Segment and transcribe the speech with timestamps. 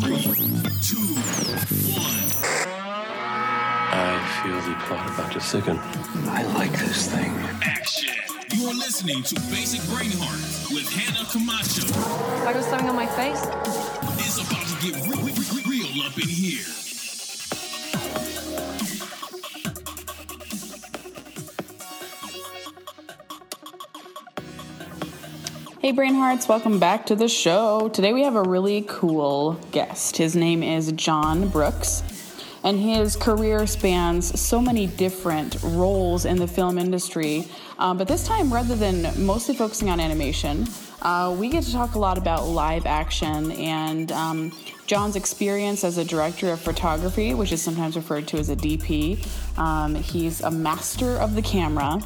[0.00, 0.22] Three,
[0.82, 0.98] two,
[1.96, 2.30] one.
[3.76, 5.78] I feel the plot about to thicken.
[6.28, 7.32] I like this thing.
[7.62, 8.14] Action.
[8.54, 11.86] You are listening to Basic Brain Heart with Hannah Camacho.
[12.46, 13.42] I got something on my face.
[14.20, 16.85] It's about to get re- re- re- real up in here.
[25.86, 27.88] Hey, Brainhearts, welcome back to the show.
[27.88, 30.16] Today we have a really cool guest.
[30.16, 32.02] His name is John Brooks,
[32.64, 37.46] and his career spans so many different roles in the film industry.
[37.78, 40.66] Uh, but this time, rather than mostly focusing on animation,
[41.02, 44.52] uh, we get to talk a lot about live action and um,
[44.86, 49.26] John's experience as a director of photography, which is sometimes referred to as a DP.
[49.58, 52.00] Um, he's a master of the camera.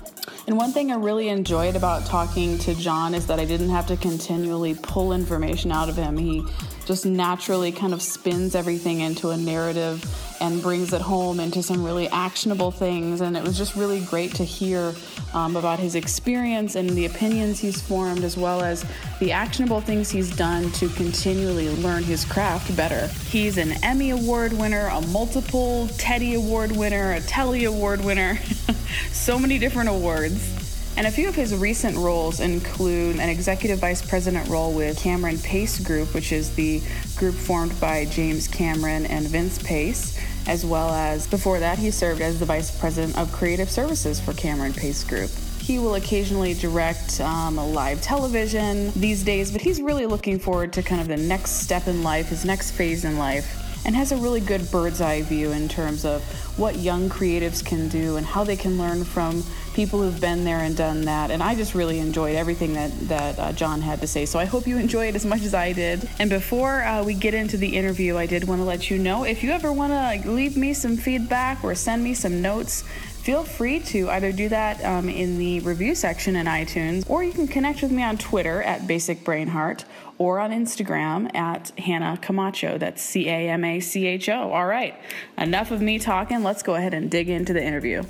[0.46, 3.86] And one thing I really enjoyed about talking to John is that I didn't have
[3.88, 6.16] to continually pull information out of him.
[6.16, 6.42] He
[6.90, 10.04] just naturally kind of spins everything into a narrative
[10.40, 13.20] and brings it home into some really actionable things.
[13.20, 14.92] And it was just really great to hear
[15.32, 18.84] um, about his experience and the opinions he's formed, as well as
[19.20, 23.06] the actionable things he's done to continually learn his craft better.
[23.28, 28.36] He's an Emmy Award winner, a multiple Teddy Award winner, a Telly Award winner,
[29.12, 30.59] so many different awards.
[30.96, 35.38] And a few of his recent roles include an executive vice president role with Cameron
[35.38, 36.82] Pace Group, which is the
[37.16, 42.20] group formed by James Cameron and Vince Pace, as well as before that, he served
[42.20, 45.30] as the vice president of creative services for Cameron Pace Group.
[45.60, 50.82] He will occasionally direct um, live television these days, but he's really looking forward to
[50.82, 54.16] kind of the next step in life, his next phase in life and has a
[54.16, 56.22] really good bird's eye view in terms of
[56.58, 59.42] what young creatives can do and how they can learn from
[59.74, 61.30] people who've been there and done that.
[61.30, 64.26] And I just really enjoyed everything that, that uh, John had to say.
[64.26, 66.08] So I hope you enjoy it as much as I did.
[66.18, 69.24] And before uh, we get into the interview, I did want to let you know
[69.24, 72.82] if you ever want to leave me some feedback or send me some notes,
[73.22, 77.32] feel free to either do that um, in the review section in iTunes, or you
[77.32, 79.84] can connect with me on Twitter at Basic Brainheart
[80.18, 82.76] or on Instagram at Hannah Camacho.
[82.78, 84.52] That's C A M A C H O.
[84.52, 84.94] All right,
[85.38, 86.42] enough of me talking.
[86.42, 88.02] Let's go ahead and dig into the interview.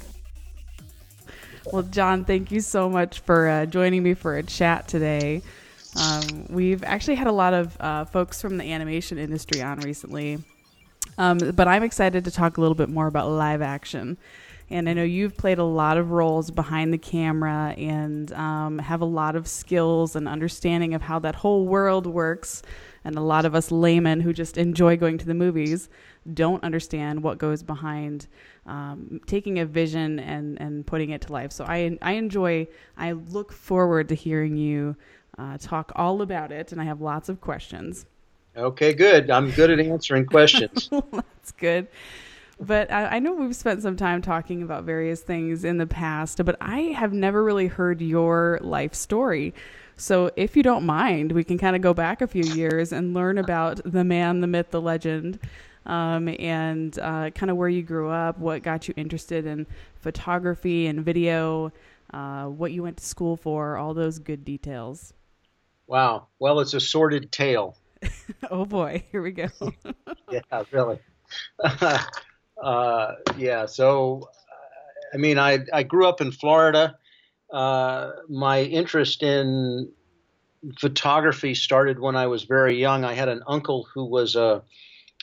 [1.72, 5.40] Well, John, thank you so much for uh, joining me for a chat today.
[5.96, 10.38] Um, we've actually had a lot of uh, folks from the animation industry on recently,
[11.16, 14.18] um, but I'm excited to talk a little bit more about live action.
[14.68, 19.00] And I know you've played a lot of roles behind the camera and um, have
[19.00, 22.62] a lot of skills and understanding of how that whole world works.
[23.04, 25.88] And a lot of us laymen who just enjoy going to the movies
[26.34, 28.26] don't understand what goes behind
[28.66, 31.52] um, taking a vision and, and putting it to life.
[31.52, 34.96] So I, I enjoy, I look forward to hearing you
[35.38, 36.72] uh, talk all about it.
[36.72, 38.06] And I have lots of questions.
[38.56, 39.30] Okay, good.
[39.30, 40.90] I'm good at answering questions.
[41.12, 41.88] That's good
[42.60, 46.44] but I, I, know we've spent some time talking about various things in the past,
[46.44, 49.54] but I have never really heard your life story.
[50.00, 53.12] So, if you don't mind, we can kind of go back a few years and
[53.12, 55.38] learn about the man, the myth, the legend,
[55.84, 59.66] um, and uh, kind of where you grew up, what got you interested in
[59.96, 61.70] photography and video,
[62.14, 65.12] uh, what you went to school for, all those good details.
[65.86, 66.28] Wow.
[66.38, 67.76] Well, it's a sordid tale.
[68.50, 69.48] oh boy, here we go.
[70.30, 70.98] yeah, really.
[72.62, 74.28] Uh, yeah, so
[75.14, 76.98] I mean, I I grew up in Florida.
[77.52, 79.90] Uh, my interest in
[80.78, 83.04] photography started when I was very young.
[83.04, 84.62] I had an uncle who was a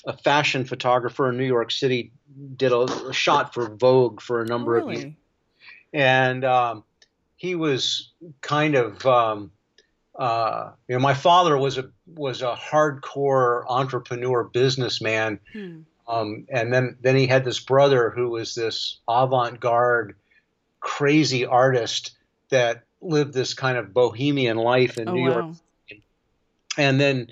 [0.05, 2.11] a fashion photographer in New York City.
[2.55, 4.95] Did a, a shot for Vogue for a number really?
[4.95, 5.13] of years,
[5.93, 6.83] and um,
[7.35, 8.11] he was
[8.41, 9.05] kind of.
[9.05, 9.51] Um,
[10.17, 15.81] uh, you know, my father was a was a hardcore entrepreneur businessman, Hmm.
[16.07, 20.15] um, and then then he had this brother who was this avant-garde,
[20.79, 22.16] crazy artist
[22.49, 25.55] that lived this kind of bohemian life in Oh, New York,
[26.77, 27.27] and then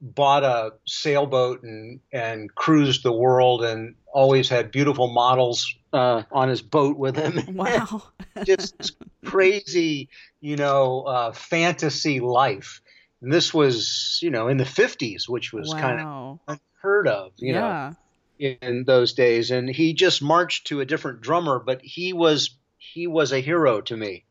[0.00, 6.48] bought a sailboat and and cruised the world and always had beautiful models uh, on
[6.48, 7.40] his boat with him.
[7.54, 8.02] Wow.
[8.44, 10.08] just crazy,
[10.40, 12.80] you know, uh, fantasy life.
[13.20, 17.52] And this was, you know, in the 50s, which was kind of unheard of, you
[17.52, 17.94] know
[18.38, 23.06] in those days and he just marched to a different drummer but he was he
[23.06, 24.24] was a hero to me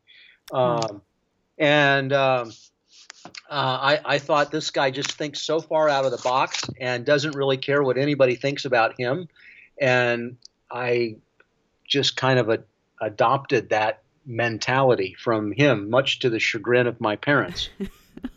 [0.50, 1.02] um,
[1.58, 2.52] and um,
[3.24, 7.04] uh, I, I thought this guy just thinks so far out of the box and
[7.04, 9.28] doesn't really care what anybody thinks about him.
[9.80, 10.36] And
[10.70, 11.16] i
[11.86, 12.62] just kind of a,
[13.00, 17.68] adopted that mentality from him much to the chagrin of my parents.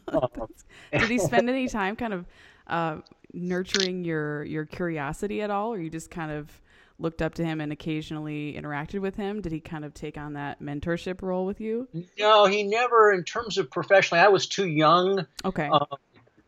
[0.10, 0.28] Um,
[0.92, 2.25] Did he spend any time kind of
[2.68, 2.98] uh,
[3.34, 6.62] nurturing your your curiosity at all, or you just kind of
[7.00, 9.42] looked up to him and occasionally interacted with him?
[9.42, 11.88] Did he kind of take on that mentorship role with you?
[12.18, 13.12] No, he never.
[13.12, 15.26] In terms of professionally, I was too young.
[15.44, 15.70] Okay.
[15.72, 15.86] Uh,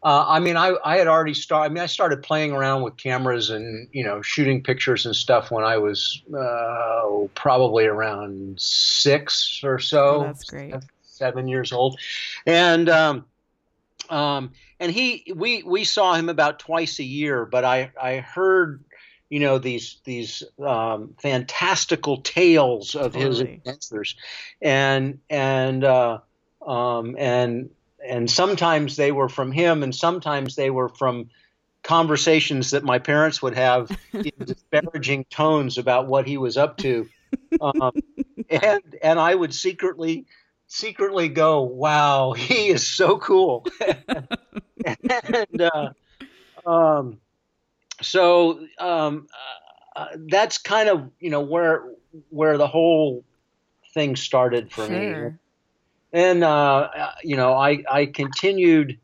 [0.04, 1.72] uh, I mean, I, I had already started.
[1.72, 5.52] I mean, I started playing around with cameras and you know shooting pictures and stuff
[5.52, 10.22] when I was uh, probably around six or so.
[10.22, 10.76] Oh, that's great.
[11.02, 12.00] Seven years old,
[12.46, 13.26] and um,
[14.10, 17.46] um, and he we we saw him about twice a year.
[17.46, 18.84] But I I heard
[19.30, 24.16] you know these these um, fantastical tales of his adventures,
[24.62, 26.20] and and uh,
[26.66, 27.70] um, and
[28.06, 31.30] and sometimes they were from him, and sometimes they were from
[31.84, 37.10] conversations that my parents would have in disparaging tones about what he was up to,
[37.60, 37.92] um,
[38.50, 40.26] and and I would secretly
[40.68, 43.66] secretly go, "Wow, he is so cool,"
[44.86, 45.90] and uh,
[46.66, 47.20] um,
[48.02, 49.28] so um,
[49.96, 51.86] uh, that's kind of you know where
[52.30, 53.24] where the whole
[53.94, 55.32] thing started for me
[56.14, 56.90] and uh,
[57.24, 59.00] you know, I I continued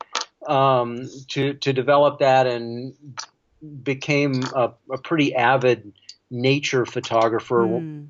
[0.48, 2.94] um, to to develop that and
[3.84, 5.94] became a, a pretty avid
[6.30, 8.06] nature photographer Hmm.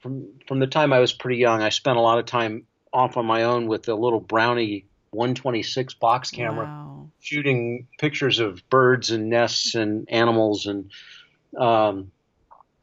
[0.00, 1.62] from from the time I was pretty young.
[1.62, 5.94] I spent a lot of time off on my own with a little Brownie 126
[5.94, 7.07] box camera Wow.
[7.20, 10.90] Shooting pictures of birds and nests and animals and
[11.56, 12.10] um,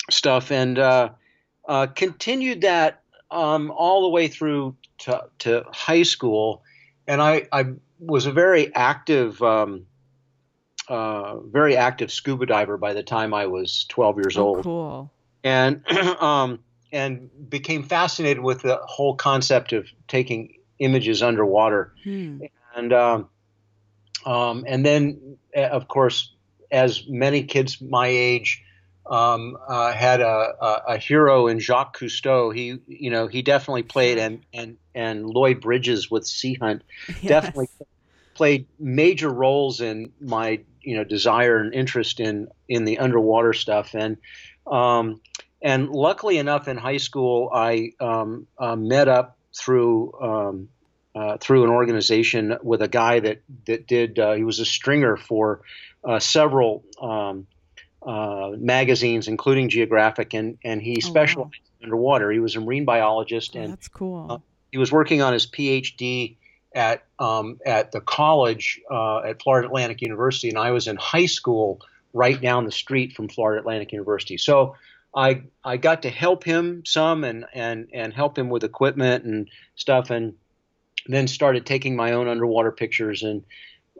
[0.09, 1.09] stuff, and uh,
[1.67, 3.01] uh, continued that
[3.31, 6.63] um, all the way through to, to high school.
[7.07, 7.65] And I, I
[7.99, 9.85] was a very active, um,
[10.87, 15.11] uh, very active scuba diver by the time I was 12 years Oh, old cool.
[15.43, 15.83] and
[16.19, 16.59] um,
[16.91, 21.93] and became fascinated with the whole concept of taking images underwater.
[22.03, 22.41] Hmm.
[22.75, 22.93] And
[24.25, 26.33] um, and then, uh, of course,
[26.72, 28.63] as many kids my age
[29.06, 32.54] um, uh, had a, a, a hero in Jacques Cousteau.
[32.54, 36.83] He, you know, he definitely played, and and and Lloyd Bridges with Sea Hunt
[37.24, 37.69] definitely
[38.33, 43.95] played major roles in my you know desire and interest in in the underwater stuff
[43.95, 44.18] and
[44.68, 45.21] um,
[45.62, 50.69] and luckily enough in high school I um, uh, met up through um,
[51.15, 55.15] uh, through an organization with a guy that that did uh, he was a stringer
[55.17, 55.62] for
[56.03, 57.47] uh, several um,
[58.06, 61.09] uh, magazines including Geographic and and he Oh, wow.
[61.12, 64.27] specialized in underwater he was a marine biologist Oh, and that's cool.
[64.29, 64.38] uh,
[64.71, 66.35] he was working on his PhD
[66.75, 71.27] at um, at the college uh, at Florida Atlantic University, and I was in high
[71.27, 71.79] school
[72.13, 74.38] right down the street from Florida Atlantic University.
[74.38, 74.75] So
[75.15, 79.50] I I got to help him some and and and help him with equipment and
[79.75, 80.33] stuff, and
[81.07, 83.24] then started taking my own underwater pictures.
[83.24, 83.44] And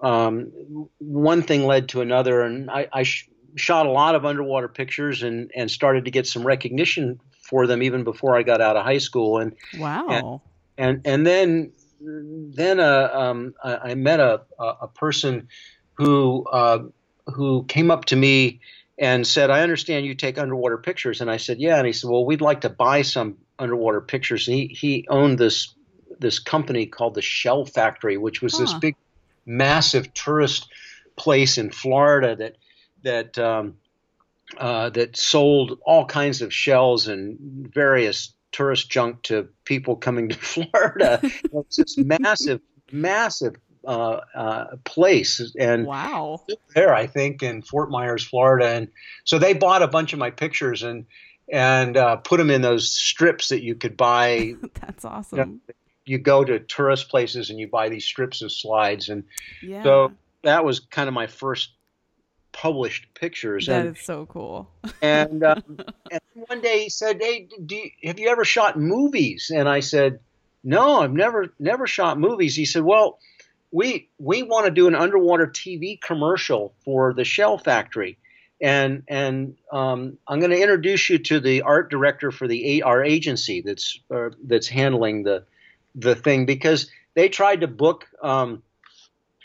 [0.01, 4.68] um, one thing led to another, and I, I sh- shot a lot of underwater
[4.68, 8.75] pictures and and started to get some recognition for them even before I got out
[8.75, 9.38] of high school.
[9.39, 10.42] And wow.
[10.77, 11.71] and and then
[12.01, 15.47] then uh, um, I, I met a a a person
[15.94, 16.83] who uh,
[17.27, 18.62] who came up to me
[18.97, 22.09] and said, "I understand you take underwater pictures," and I said, "Yeah," and he said,
[22.09, 25.75] "Well, we'd like to buy some underwater pictures." And he he owned this
[26.19, 28.95] this company called the Shell Factory, which was this big,
[29.45, 30.67] massive tourist
[31.15, 32.57] place in Florida that
[33.03, 33.75] that um,
[34.57, 37.37] uh, that sold all kinds of shells and
[37.73, 41.19] various tourist junk to people coming to Florida.
[41.21, 42.61] it's this massive,
[42.92, 46.42] massive uh, uh, place, and wow.
[46.73, 48.87] there I think in Fort Myers, Florida, and
[49.23, 51.06] so they bought a bunch of my pictures and
[51.51, 54.56] and uh, put them in those strips that you could buy.
[54.81, 55.61] That's awesome.
[55.68, 55.75] You
[56.19, 59.24] go to tourist places and you buy these strips of slides, and
[59.62, 59.83] Yeah.
[59.83, 60.12] so
[60.44, 61.71] that was kind of my first
[62.52, 63.68] published pictures.
[63.68, 64.69] that and is so cool.
[65.02, 65.64] and, um,
[66.12, 69.81] and one day he said, "Hey, do you, have you ever shot movies?" And I
[69.81, 70.19] said,
[70.64, 73.19] "No, I've never never shot movies." He said, "Well,
[73.71, 78.18] we we want to do an underwater TV commercial for the Shell Factory,
[78.62, 83.04] and and um, I'm going to introduce you to the art director for the our
[83.04, 85.44] agency that's uh, that's handling the
[85.95, 88.64] the thing because they tried to book." Um,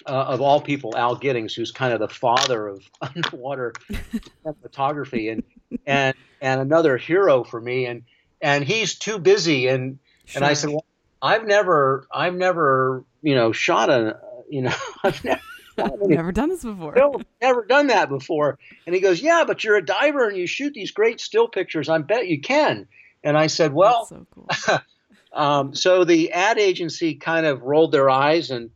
[0.07, 3.75] uh, of all people, Al Giddings, who's kind of the father of underwater
[4.63, 5.43] photography, and
[5.87, 8.05] and and another hero for me, and
[8.41, 9.99] and he's too busy, and
[10.35, 10.85] and I said, well,
[11.23, 15.41] I've never, I've never, you know, shot a, you know, I've never,
[15.79, 16.95] any Never done this before.
[16.95, 20.47] film, never done that before, and he goes, yeah, but you're a diver and you
[20.47, 21.89] shoot these great still pictures.
[21.89, 22.87] I bet you can,
[23.25, 24.49] and I said, well, so cool.
[25.33, 28.71] Um, so the ad agency kind of rolled their eyes and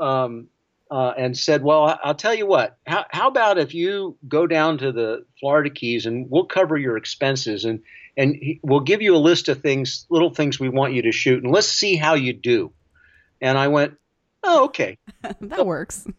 [0.00, 0.48] um,
[0.90, 2.78] uh, and said, "Well, I'll tell you what.
[2.86, 6.96] How, how about if you go down to the Florida Keys and we'll cover your
[6.96, 7.82] expenses and
[8.16, 11.12] and he, we'll give you a list of things, little things we want you to
[11.12, 12.72] shoot, and let's see how you do."
[13.40, 13.94] And I went,
[14.44, 14.98] "Oh, okay."
[15.40, 16.06] that works.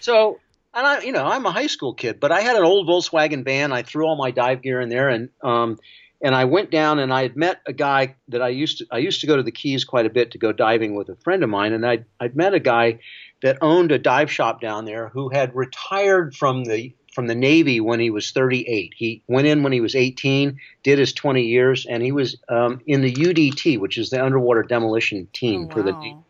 [0.00, 0.38] So,
[0.74, 3.44] and I, you know, I'm a high school kid, but I had an old Volkswagen
[3.44, 3.72] van.
[3.72, 5.78] I threw all my dive gear in there, and um,
[6.20, 8.98] and I went down and I had met a guy that I used to I
[8.98, 11.42] used to go to the Keys quite a bit to go diving with a friend
[11.42, 12.98] of mine, and I I'd met a guy
[13.42, 17.80] that owned a dive shop down there who had retired from the from the Navy
[17.80, 18.94] when he was 38.
[18.96, 22.80] He went in when he was 18, did his 20 years, and he was um,
[22.86, 26.24] in the UDT, which is the underwater demolition team Oh, for the wow.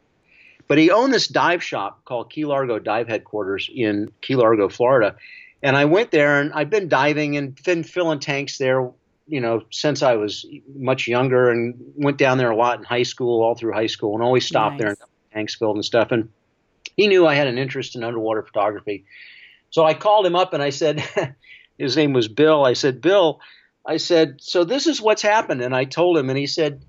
[0.67, 5.17] But he owned this dive shop called Key Largo Dive Headquarters in Key Largo, Florida.
[5.63, 8.91] And I went there and I'd been diving and been filling tanks there,
[9.29, 13.03] you know, since I was much younger and went down there a lot in high
[13.03, 14.97] school, all through high school, and always stopped there Nice.
[14.97, 16.11] and got my tanks filled and stuff.
[16.11, 16.31] And
[16.97, 19.05] he knew I had an interest in underwater photography.
[19.71, 21.05] So I called him up and I said,
[21.79, 22.65] his name was Bill.
[22.65, 23.41] I said, Bill,
[23.87, 25.61] I said, so this is what's happened.
[25.61, 26.83] And I told him, and he said,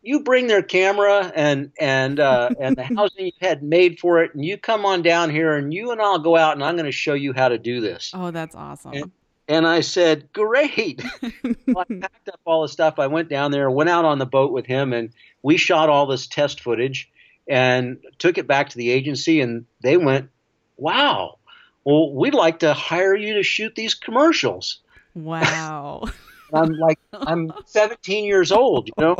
[0.00, 4.32] you bring their camera and and uh, and the housing you had made for it,
[4.32, 6.86] and you come on down here, and you and I'll go out, and I'm going
[6.86, 8.12] to show you how to do this.
[8.14, 8.92] Oh, that's awesome.
[8.92, 9.10] And-
[9.48, 11.02] And I said, great.
[11.66, 12.98] well, I packed up all the stuff.
[12.98, 15.10] I went down there, went out on the boat with him, and
[15.42, 17.10] we shot all this test footage
[17.48, 19.40] and took it back to the agency.
[19.40, 20.28] And they went,
[20.76, 21.38] wow,
[21.84, 24.80] well, we'd like to hire you to shoot these commercials.
[25.14, 26.04] wow.
[26.52, 29.16] I'm like, I'm 17 years old, you know?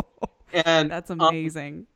[0.52, 1.87] And that's um, amazing.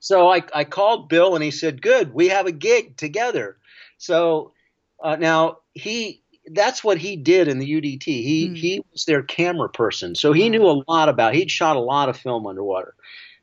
[0.00, 3.58] so I, I called Bill and he said, "Good, we have a gig together."
[3.98, 4.52] So
[5.00, 8.04] uh, now he that's what he did in the UDT.
[8.04, 8.54] He Hmm.
[8.54, 11.34] he was their camera person, so he knew a lot about.
[11.34, 12.94] He'd shot a lot of film underwater.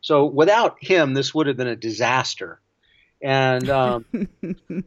[0.02, 2.60] So without him, this would have been a disaster.
[3.22, 4.06] And um,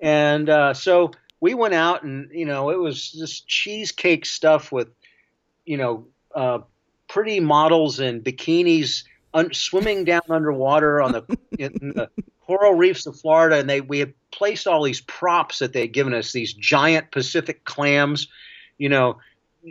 [0.00, 4.88] and uh, so we went out and you know it was just cheesecake stuff with
[5.64, 6.60] you know uh,
[7.08, 12.10] pretty models and bikinis un- swimming down underwater on the in the
[12.40, 15.92] coral reefs of Florida, and they we had placed all these props that they had
[15.92, 18.28] given us these giant Pacific clams,
[18.78, 19.18] you know,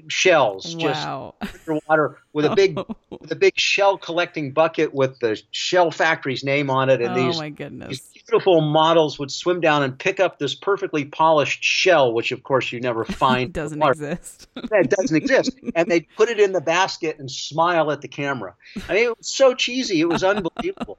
[0.07, 1.35] shells just wow.
[1.41, 2.95] underwater with a big oh.
[3.09, 7.25] with a big shell collecting bucket with the shell factory's name on it, and oh
[7.25, 7.89] these my goodness.
[7.89, 12.43] these beautiful models would swim down and pick up this perfectly polished shell, which of
[12.43, 13.45] course you never find.
[13.45, 14.47] in Doesn't exist.
[14.55, 15.51] That doesn't exist.
[15.75, 18.55] And they'd put it in the basket and smile at the camera.
[18.87, 19.99] I mean, it was so cheesy.
[19.99, 20.97] It was unbelievable.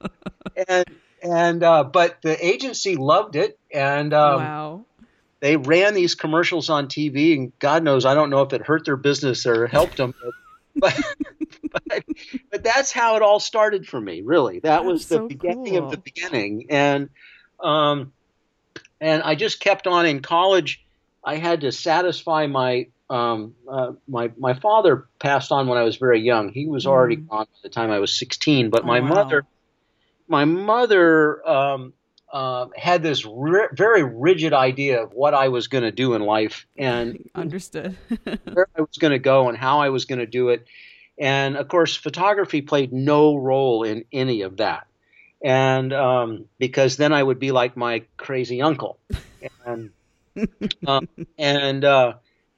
[0.67, 0.85] and
[1.23, 4.85] and uh, but the agency loved it, and um, wow.
[5.39, 7.33] they ran these commercials on TV.
[7.37, 10.13] And God knows, I don't know if it hurt their business or helped them.
[11.71, 12.03] But but,
[12.51, 14.21] but, that's how it all started for me.
[14.23, 16.67] Really, that was the so beginning of the beginning.
[16.69, 17.09] And
[17.61, 18.13] um,
[19.01, 20.83] and I just kept on in college.
[21.25, 25.97] I had to satisfy my um, uh, my my father passed on when I was
[25.97, 26.49] very young.
[26.49, 27.27] He was already Mm.
[27.27, 28.69] gone by the time I was 16.
[28.69, 29.07] But Oh, my wow.
[29.07, 29.45] mother,
[30.27, 31.93] my mother um,
[32.33, 36.23] uh, had this ri- very rigid idea of what I was going to do in
[36.23, 37.95] life and Understood.
[38.51, 40.65] where I was going to go and how I was going to do it.
[41.19, 44.87] And of course, photography played no role in any of that.
[45.43, 48.97] And um, because then I would be like my crazy uncle,
[49.65, 49.91] and
[50.87, 52.13] um, and uh,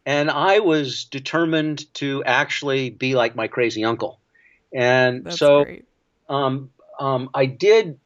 [0.06, 4.20] and I was determined to actually be like my crazy uncle.
[4.72, 5.66] And That's so
[6.30, 8.00] um, um, I did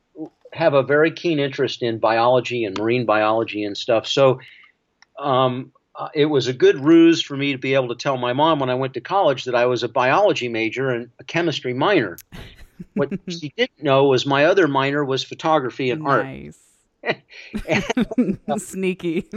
[0.53, 4.07] have a very keen interest in biology and marine biology and stuff.
[4.07, 4.39] So
[5.17, 8.33] um, uh, it was a good ruse for me to be able to tell my
[8.33, 11.73] mom when I went to college that I was a biology major and a chemistry
[11.73, 12.17] minor.
[12.93, 16.25] What she didn't know was my other minor was photography and art.
[16.25, 16.59] Nice.
[18.57, 19.29] Sneaky.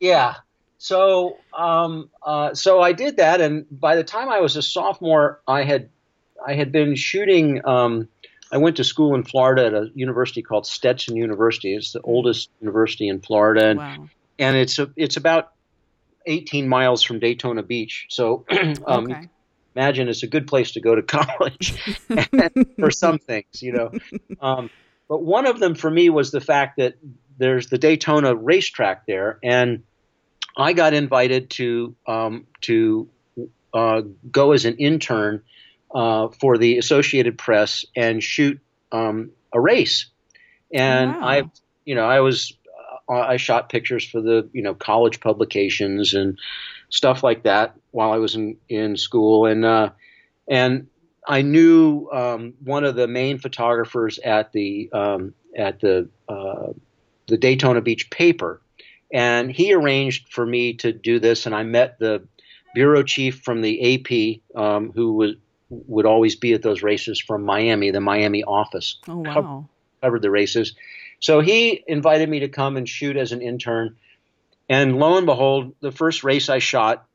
[0.00, 0.34] Yeah.
[0.78, 5.40] So, um, uh, so I did that, and by the time I was a sophomore,
[5.46, 5.90] I had,
[6.44, 7.64] I had been shooting.
[7.64, 8.08] Um,
[8.52, 11.74] I went to school in Florida at a university called Stetson University.
[11.74, 14.08] It's the oldest university in Florida, and, wow.
[14.38, 15.52] and it's a, it's about
[16.26, 18.06] 18 miles from Daytona Beach.
[18.10, 18.44] So,
[18.86, 19.28] um, okay.
[19.74, 21.72] imagine it's a good place to go to college
[22.78, 23.90] for some things, you know.
[24.40, 24.70] Um,
[25.08, 26.94] but one of them for me was the fact that
[27.38, 29.84] there's the Daytona racetrack there, and
[30.56, 33.08] I got invited to um, to
[33.72, 35.42] uh, go as an intern
[35.94, 40.06] uh, for the Associated Press and shoot um, a race.
[40.72, 41.28] And Wow.
[41.28, 41.42] I,
[41.84, 42.56] you know, I was
[43.08, 46.38] uh, I shot pictures for the you know college publications and
[46.88, 49.90] stuff like that while I was in in school, and uh,
[50.48, 50.86] and
[51.26, 56.72] I knew um, one of the main photographers at the um, at the uh,
[57.26, 58.62] the Daytona Beach paper,
[59.12, 61.46] and he arranged for me to do this.
[61.46, 62.26] And I met the
[62.74, 65.34] bureau chief from the AP, um, who was
[65.72, 69.68] would always be at those races from Miami, the Miami office Oh wow.
[70.02, 70.74] covered the races.
[71.20, 73.96] So he invited me to come and shoot as an intern.
[74.68, 77.06] And lo and behold, the first race I shot,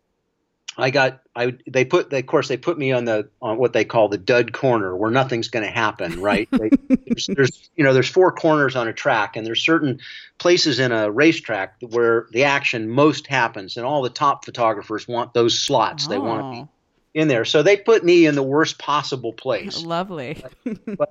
[0.78, 3.74] I got I they put they, of course they put me on the on what
[3.74, 6.50] they call the dud corner where nothing's going to happen, right?
[6.58, 6.72] They,
[7.08, 10.00] there's, there's you know there's four corners on a track and there's certain
[10.38, 15.34] places in a racetrack where the action most happens and all the top photographers want
[15.34, 16.08] those slots.
[16.08, 16.70] They want to Oh, be
[17.18, 17.46] in there.
[17.46, 20.42] So they put me in the worst possible place Lovely.
[20.98, 21.10] but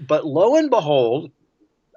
[0.00, 1.30] but lo and behold,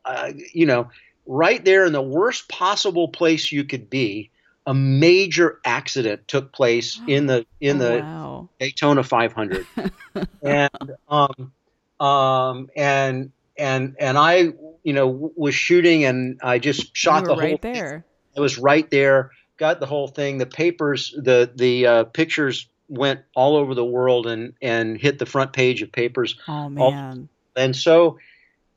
[0.06, 0.92] uh, you know,
[1.26, 4.30] right there in the worst possible place you could be,
[4.68, 8.50] a major accident took place in the in Oh, the wow.
[8.60, 9.66] Daytona 500,
[10.44, 10.70] and
[11.10, 11.52] um,
[12.00, 14.54] um, and and and I,
[14.84, 17.74] you know, was shooting, and I just shot the whole right thing.
[17.74, 18.06] there.
[18.38, 20.38] I was right there, got the whole thing.
[20.38, 25.26] The papers, the the uh, pictures went all over the world and and hit the
[25.26, 27.30] front page of papers Oh man.
[27.56, 28.18] and so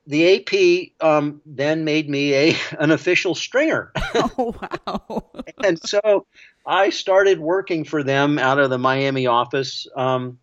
[0.06, 5.30] the AP um, then made me a an official stringer, Oh wow.
[5.62, 6.26] and so
[6.66, 10.38] I started working for them out of the Miami office, um,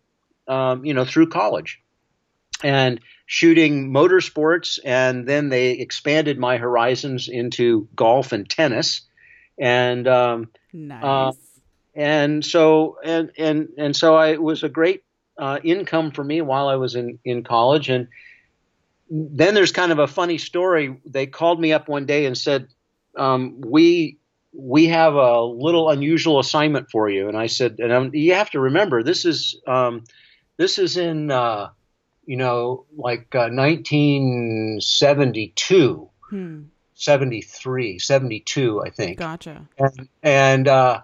[0.46, 1.80] um, you know, through college,
[2.62, 9.02] and shooting motorsports, and then they expanded my horizons into golf and tennis,
[9.58, 11.02] and um, Nice.
[11.96, 15.02] And so and and and so I it was a great
[15.38, 17.88] uh, income for me while I was in in college.
[17.88, 18.08] And
[19.08, 21.00] then there's kind of a funny story.
[21.06, 22.68] They called me up one day and said
[23.16, 24.18] um, we
[24.52, 27.28] we have a little unusual assignment for you.
[27.28, 30.04] And I said and um, you have to remember this is um,
[30.58, 31.70] this is in uh,
[32.26, 36.62] you know like uh, 1972 hmm.
[36.94, 39.18] 73 72 I think.
[39.18, 39.66] Gotcha.
[39.78, 41.00] and and uh,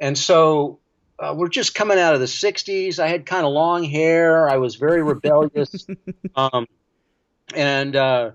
[0.00, 0.78] and so
[1.18, 2.98] uh, we're just coming out of the '60s.
[2.98, 4.48] I had kind of long hair.
[4.48, 5.86] I was very rebellious,
[6.36, 6.66] um,
[7.54, 8.30] and uh,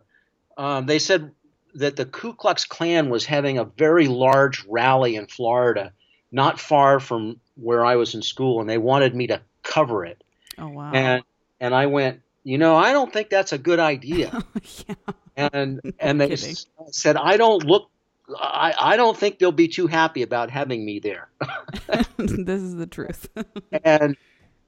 [0.58, 1.32] um, they said
[1.76, 5.92] that the Ku Klux Klan was having a very large rally in Florida,
[6.32, 10.24] not far from where I was in school, and they wanted me to cover it.
[10.58, 10.92] Oh wow.
[10.94, 11.24] And
[11.60, 14.44] and I went, you know, I don't think that's a good idea
[14.88, 14.96] yeah.
[15.36, 16.56] and and they kidding.
[16.92, 17.90] said I don't look
[18.38, 21.30] I, I don't think they'll be too happy about having me there.
[22.18, 23.28] this is the truth.
[23.84, 24.16] and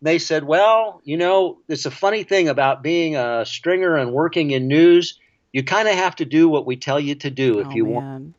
[0.02, 4.52] they said, well, you know, it's a funny thing about being a stringer and working
[4.52, 5.20] in news.
[5.54, 7.86] You kind of have to do what we tell you to do if oh, you
[7.86, 8.36] want,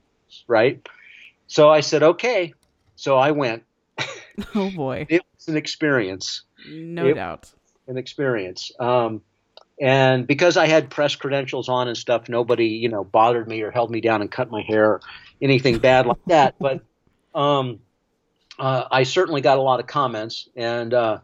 [0.47, 0.87] right?
[1.47, 2.53] So I said, okay.
[2.97, 3.63] So I went.
[4.55, 5.07] Oh boy.
[5.09, 6.43] It was an experience.
[6.69, 7.51] No it- doubt.
[7.87, 8.71] an experience.
[8.79, 9.23] Um,
[9.81, 13.71] and because I had press credentials on and stuff, nobody, you know, bothered me or
[13.71, 15.01] held me down and cut my hair or
[15.41, 16.55] anything bad like that.
[16.61, 16.81] But
[17.35, 17.81] um,
[18.59, 21.19] uh, I certainly got a lot of comments, and uh,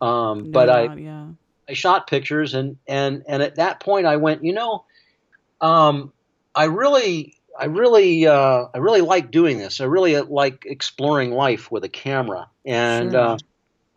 [0.00, 1.26] um, No but I, yeah.
[1.68, 4.84] I shot pictures, and and and at that point, I went, you know,
[5.60, 6.12] um,
[6.54, 7.34] I really.
[7.60, 9.80] I really, uh, I really like doing this.
[9.80, 13.36] I really like exploring life with a camera, and Sure.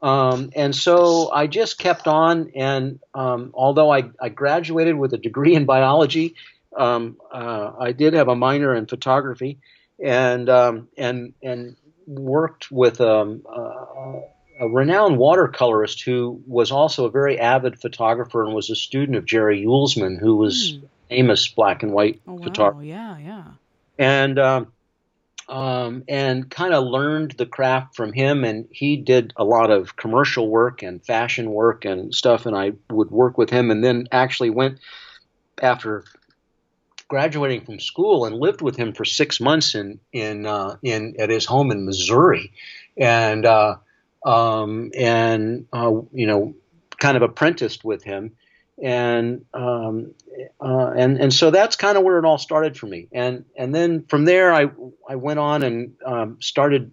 [0.01, 2.51] Um, and so I just kept on.
[2.55, 6.35] And um, although I, I graduated with a degree in biology,
[6.75, 9.59] um, uh, I did have a minor in photography,
[10.03, 11.75] and um, and and
[12.07, 14.21] worked with um, uh,
[14.59, 19.25] a renowned watercolorist who was also a very avid photographer and was a student of
[19.25, 22.29] Jerry Uelsmann, who was famous black and white photographer.
[22.29, 22.43] Oh wow.
[22.43, 23.43] photographer Yeah, yeah.
[23.97, 24.65] and
[25.51, 28.43] um, and kind of learned the craft from him.
[28.45, 32.45] And he did a lot of commercial work and fashion work and stuff.
[32.45, 34.79] And I would work with him, and then actually went
[35.61, 36.05] after
[37.09, 41.29] graduating from school and lived with him for six months in in uh, in at
[41.29, 42.53] his home in Missouri,
[42.97, 43.75] and uh,
[44.25, 46.55] um, and uh, you know
[46.97, 48.31] kind of apprenticed with him.
[48.83, 50.13] And um,
[50.59, 53.07] uh, and and so that's kind of where it all started for me.
[53.11, 54.71] And and then from there, I
[55.07, 56.91] I went on and um, started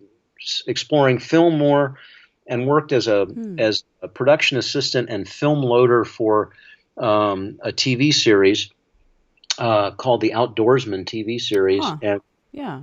[0.66, 1.98] exploring film more,
[2.46, 3.58] and worked as a Hmm.
[3.58, 6.52] as a production assistant and film loader for
[6.98, 8.70] um, a TV series
[9.58, 11.96] uh, called the Outdoorsman TV series, Huh.
[12.02, 12.20] and
[12.52, 12.82] Yeah.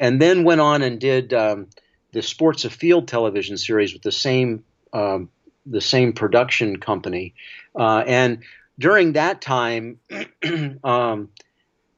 [0.00, 1.68] and then went on and did um,
[2.12, 5.30] the Sports Afield television series with the same um,
[5.70, 7.34] the same production company,
[7.78, 8.42] uh, and
[8.78, 9.98] during that time,
[10.84, 11.28] um,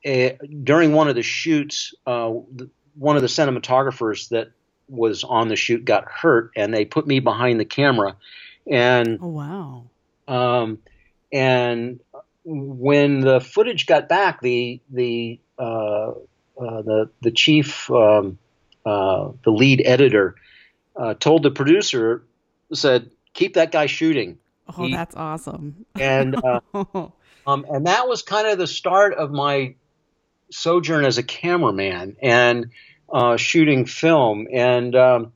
[0.05, 0.33] eh,
[0.65, 2.29] during one of the shoots, uh,
[2.95, 4.51] one of the cinematographers that
[4.89, 8.17] was on the shoot got hurt, and they put me behind the camera,
[8.71, 9.85] and Oh wow.
[10.27, 10.79] um,
[11.33, 12.01] and
[12.45, 18.39] when the footage got back, the the uh, uh, the the chief, um,
[18.85, 20.35] uh, the lead editor,
[20.97, 22.23] uh, told the producer,
[22.73, 24.39] said, "Keep that guy shooting."
[24.69, 25.85] Oh, He- that's awesome.
[25.99, 26.61] And uh,
[27.47, 29.75] um, and that was kind of the start of my
[30.51, 32.71] sojourn as a cameraman and
[33.13, 34.47] uh, shooting film.
[34.53, 35.33] And um,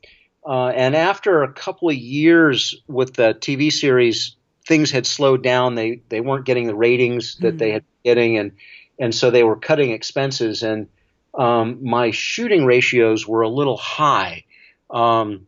[0.47, 5.75] uh, and after a couple of years with the TV series, things had slowed down.
[5.75, 8.53] They they weren't getting the ratings that they had been getting, and
[8.99, 10.63] and so they were cutting expenses.
[10.63, 10.89] And
[11.37, 14.45] um, my shooting ratios were a little high.
[14.91, 15.47] Um,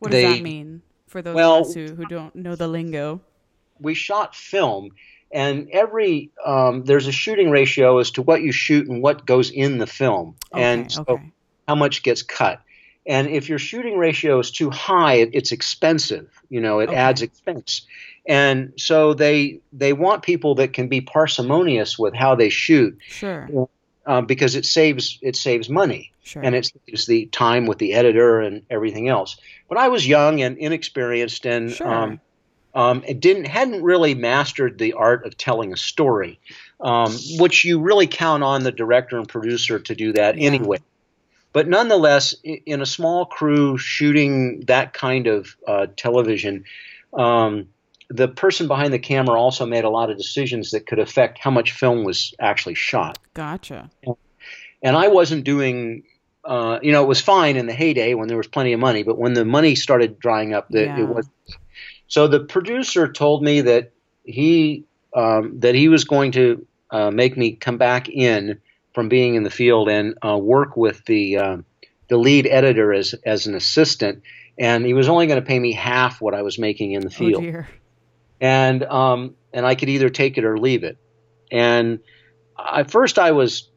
[0.00, 2.68] what does they- that mean for those well- of us who, who don't know the
[2.68, 3.20] lingo?
[3.82, 4.90] we shot film
[5.32, 9.50] and every um, there's a shooting ratio as to what you shoot and what goes
[9.50, 11.32] in the film Okay, and so okay.
[11.66, 12.60] how much gets cut
[13.06, 16.96] and if your shooting ratio is too high it, it's expensive you know it Okay.
[16.98, 17.86] adds expense
[18.26, 23.48] and so they they want people that can be parsimonious with how they shoot Sure,
[24.04, 26.42] um, because it saves it saves money sure.
[26.42, 29.36] and it saves the time with the editor and everything else
[29.68, 31.92] but i was young and inexperienced and Sure.
[31.92, 32.20] um,
[32.74, 36.38] um, it didn't hadn't really mastered the art of telling a story,
[36.80, 40.46] um, which you really count on the director and producer to do that Yeah.
[40.46, 40.78] anyway.
[41.52, 46.62] But nonetheless, in a small crew shooting that kind of uh, television,
[47.12, 47.66] um,
[48.08, 51.50] the person behind the camera also made a lot of decisions that could affect how
[51.50, 53.18] much film was actually shot.
[53.34, 53.90] Gotcha.
[54.80, 56.04] And I wasn't doing.
[56.44, 59.02] Uh, you know, it was fine in the heyday when there was plenty of money,
[59.02, 61.00] but when the money started drying up, that Yeah.
[61.02, 61.28] it was
[62.06, 63.92] so the producer told me that
[64.24, 68.58] he um, that he was going to uh, make me come back in
[68.94, 71.64] from being in the field and uh, work with the um
[72.08, 74.22] the lead editor as as an assistant,
[74.58, 77.08] and he was only going to pay me half what I was making in the
[77.08, 77.68] Oh field, dear.
[78.40, 80.96] and um, and I could either take it or leave it.
[81.52, 82.00] And
[82.58, 83.68] at first I was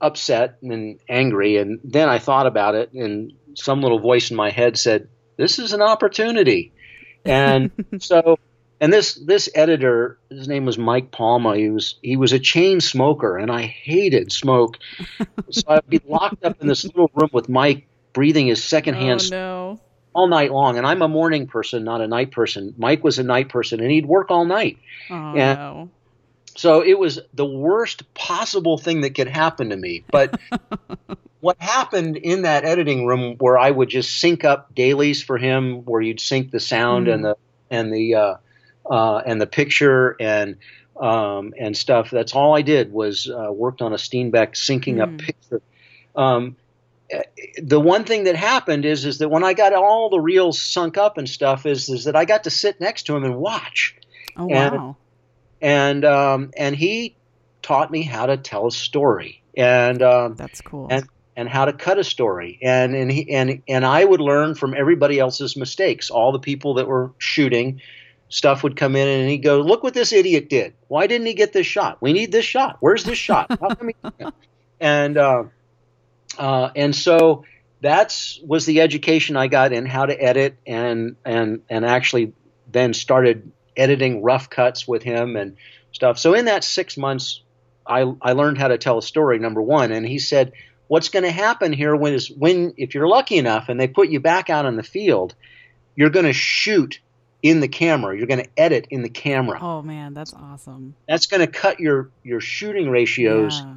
[0.00, 4.50] upset and angry, and then I thought about it, and some little voice in my
[4.50, 6.72] head said, "This is an opportunity."
[7.24, 8.38] And so,
[8.80, 11.56] and this this editor, his name was Mike Palma.
[11.56, 14.78] He was he was a chain smoker, and I hated smoke.
[15.50, 19.30] so I'd be locked up in this little room with Mike, breathing his secondhand Oh
[19.30, 19.80] no.
[20.14, 20.78] all night long.
[20.78, 22.74] And I'm a morning person, not a night person.
[22.78, 24.78] Mike was a night person, and he'd work all night.
[25.10, 25.54] Oh Yeah.
[25.54, 25.90] no.
[26.60, 30.04] So it was the worst possible thing that could happen to me.
[30.10, 30.38] But
[31.40, 35.86] what happened in that editing room where I would just sync up dailies for him,
[35.86, 37.36] where you'd sync the sound and the
[37.70, 38.34] and the uh,
[38.84, 40.56] uh, and the picture and
[41.00, 42.10] um, and stuff.
[42.10, 45.62] That's all I did was uh, worked on a Steenbeck syncing up picture.
[46.14, 46.56] Um,
[47.08, 47.22] eh,
[47.56, 50.98] the one thing that happened is is that when I got all the reels sunk
[50.98, 53.96] up and stuff is is that I got to sit next to him and watch
[54.36, 54.96] Oh And- wow.
[55.60, 57.16] And um, and he
[57.62, 60.88] taught me how to tell a story and um, That's cool.
[60.90, 64.54] and and how to cut a story and and he, and and I would learn
[64.54, 66.10] from everybody else's mistakes.
[66.10, 67.80] All the people that were shooting
[68.28, 70.74] stuff would come in and he'd go, "Look what this idiot did.
[70.88, 71.98] Why didn't he get this shot?
[72.00, 72.78] We need this shot.
[72.80, 73.46] Where's this shot?
[73.60, 74.26] How come he?"
[74.80, 75.44] and uh,
[76.38, 77.44] uh, and so
[77.80, 82.32] that's was the education I got in how to edit and and and actually
[82.70, 85.56] then started editing rough cuts with him and
[85.92, 86.18] stuff.
[86.18, 87.42] So in that six months,
[87.86, 89.38] I I learned how to tell a story.
[89.38, 90.52] Number one, and he said,
[90.88, 94.08] "What's going to happen here when is when if you're lucky enough and they put
[94.10, 95.34] you back out in the field,
[95.96, 97.00] you're going to shoot."
[97.42, 99.58] In the camera, you're going to edit in the camera.
[99.62, 100.94] oh man, that's awesome.
[101.08, 103.76] That's going to cut your your shooting ratios Yeah.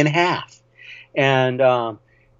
[0.00, 0.58] in half.
[1.14, 1.98] And um,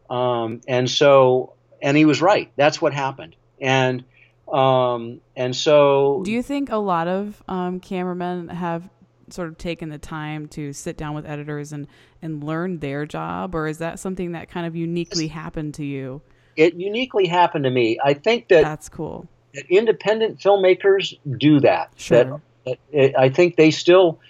[0.09, 2.51] um, and so and he was right.
[2.57, 3.37] That's what happened.
[3.61, 4.03] And
[4.53, 8.89] um, and so Do you think a lot of um, cameramen have
[9.31, 11.87] sort of taken the time to sit down with editors and,
[12.21, 16.21] and learn their job, or is that something that kind of uniquely happened to you?
[16.57, 17.99] it uniquely happened to me.
[18.03, 19.27] I think that, That's cool.
[19.55, 21.93] that independent filmmakers do that.
[21.97, 22.41] Sure.
[22.65, 24.21] That, that I think they still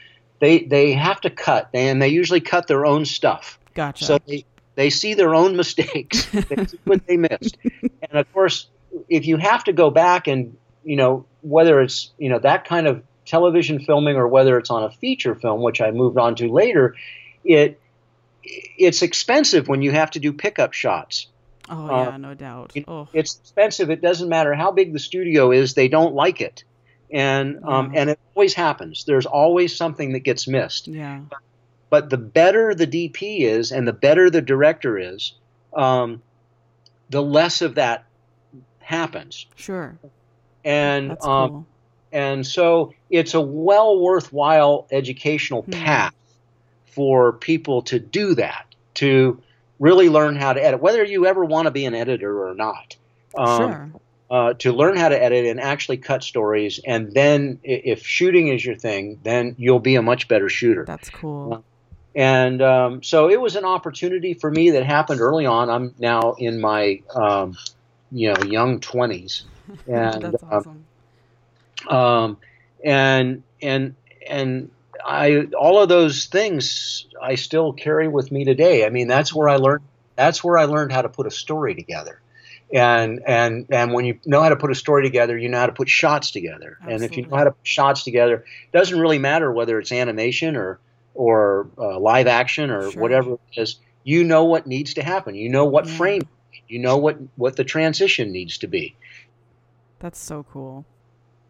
[0.41, 3.59] they they have to cut, and they usually cut their own stuff.
[3.75, 4.05] Gotcha.
[4.05, 7.59] So they, they see their own mistakes, they see what they missed.
[7.83, 8.69] And of course,
[9.09, 12.87] if you have to go back and, you know, whether it's, you know, that kind
[12.87, 16.49] of television filming or whether it's on a feature film, which I moved on to
[16.53, 16.97] later,
[17.45, 17.81] it
[18.45, 21.29] it's expensive when you have to do pickup shots.
[21.71, 22.73] oh uh, yeah, no doubt.
[22.75, 23.91] It- oh, It's expensive.
[23.91, 26.65] It doesn't matter how big the studio is; they don't like it,
[27.13, 29.05] and um, and it always happens.
[29.05, 30.89] There's always something that gets missed.
[30.89, 31.21] yeah.
[31.89, 35.35] but the better the DP is and the better the director is,
[35.73, 36.21] um,
[37.11, 38.07] the less of that
[38.93, 39.47] happens.
[39.57, 39.97] Sure.
[40.65, 41.67] And That's um, cool.
[42.13, 45.73] and so it's a well worthwhile educational Hmm.
[45.73, 46.15] path
[46.87, 49.41] for people to do that, to
[49.81, 52.97] really learn how to edit, whether you ever want to be an editor or not.
[53.35, 53.91] Um, sure.
[54.31, 58.63] uh, to learn how to edit and actually cut stories, and then if shooting is
[58.65, 60.85] your thing, then you'll be a much better shooter.
[60.85, 61.65] That's cool.
[62.15, 65.71] And um, so it was an opportunity for me that happened early on.
[65.71, 67.57] I'm now in my um,
[68.13, 69.45] you know young twenties,
[69.87, 70.87] and That's um, awesome.
[71.89, 72.39] um,
[72.85, 73.95] and and
[74.29, 74.71] and
[75.05, 78.85] I all of those things I still carry with me today.
[78.87, 79.85] I mean, that's where I learned.
[80.17, 82.21] That's where I learned how to put a story together.
[82.73, 85.67] And and and when you know how to put a story together, you know how
[85.67, 86.79] to put shots together.
[86.87, 89.93] And if you know how to put shots together, it doesn't really matter whether it's
[89.93, 90.81] animation or
[91.15, 93.03] or uh, live action or Sure.
[93.03, 93.79] whatever it is.
[94.05, 95.35] You know what needs to happen.
[95.35, 95.93] You know what Yeah.
[95.97, 96.23] frame.
[96.73, 98.95] You know what what the transition needs to be
[100.01, 100.85] That's so cool.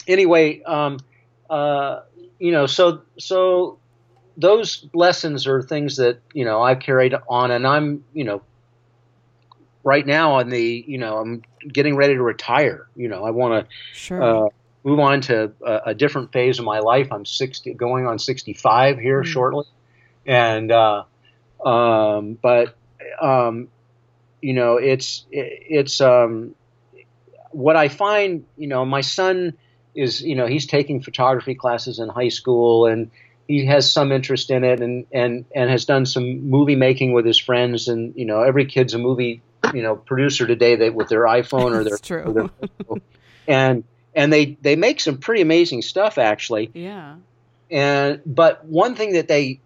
[0.08, 0.98] anyway, um,
[1.48, 2.00] uh,
[2.38, 3.78] you know, so so
[4.36, 8.42] those lessons are things that you know I've carried on, and I'm you know
[9.84, 12.86] right now on the you know I'm getting ready to retire.
[12.96, 14.18] You know, I want Sure.
[14.18, 14.48] to uh,
[14.84, 17.08] move on to a, a different phase of my life.
[17.12, 19.26] I'm 60, going on 65 here Mm.
[19.26, 19.64] shortly,
[20.26, 21.04] and uh,
[21.64, 22.76] um, but
[23.20, 23.68] um,
[24.42, 26.54] you know, it's it, it's um,
[27.52, 28.44] what I find.
[28.56, 29.54] You know, my son
[29.94, 33.10] is you know he's taking photography classes in high school and
[33.48, 37.26] he has some interest in it and and and has done some movie making with
[37.26, 39.42] his friends and you know every kid's a movie
[39.74, 42.22] you know producer today that with their iPhone or their, true.
[42.22, 42.50] or their
[43.46, 47.16] and and they they make some pretty amazing stuff actually yeah.
[47.70, 49.60] and but one thing that they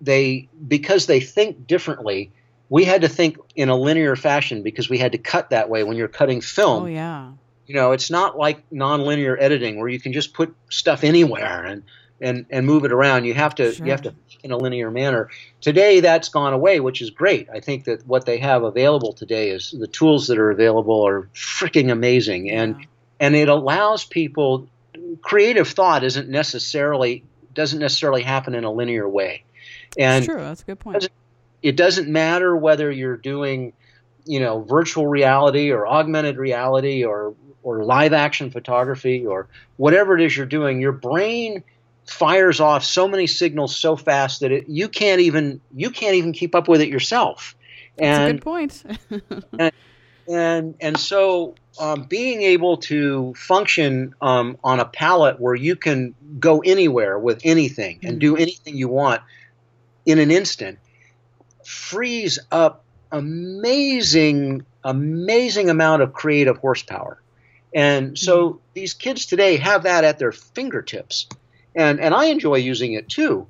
[0.00, 2.30] they because they think differently
[2.68, 5.84] we had to think in a linear fashion because we had to cut that way
[5.84, 7.30] when you're cutting film Oh yeah.
[7.66, 11.82] you know it's not like nonlinear editing where you can just put stuff anywhere and
[12.20, 13.86] and and move it around you have to Sure.
[13.86, 15.28] you have to in a linear manner
[15.60, 19.50] today that's gone away which is great i think that what they have available today
[19.50, 22.86] is the tools that are available are freaking amazing and Yeah.
[23.20, 24.68] and it allows people
[25.22, 27.24] creative thought isn't necessarily
[27.54, 29.42] doesn't necessarily happen in a linear way
[29.98, 30.40] and It's true.
[30.42, 31.08] That's a good point.
[31.64, 33.72] It doesn't matter whether you're doing
[34.26, 39.48] you know virtual reality or augmented reality or or live action photography or
[39.78, 41.64] whatever it is you're doing your brain
[42.06, 46.32] fires off so many signals so fast that it, you can't even you can't even
[46.32, 47.56] keep up with it yourself
[47.96, 48.84] That's a good point.
[50.28, 56.14] and and so um, being able to function um, on a palette where you can
[56.38, 59.22] go anywhere with anything and do anything you want
[60.06, 60.78] in an instant
[61.66, 67.20] frees up amazing amazing amount of creative horsepower
[67.74, 71.28] and so these kids today have that at their fingertips
[71.76, 73.46] and and I enjoy using it too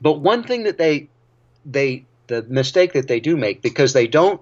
[0.00, 1.08] but one thing that they
[1.64, 4.40] they the mistake that they do make because they don't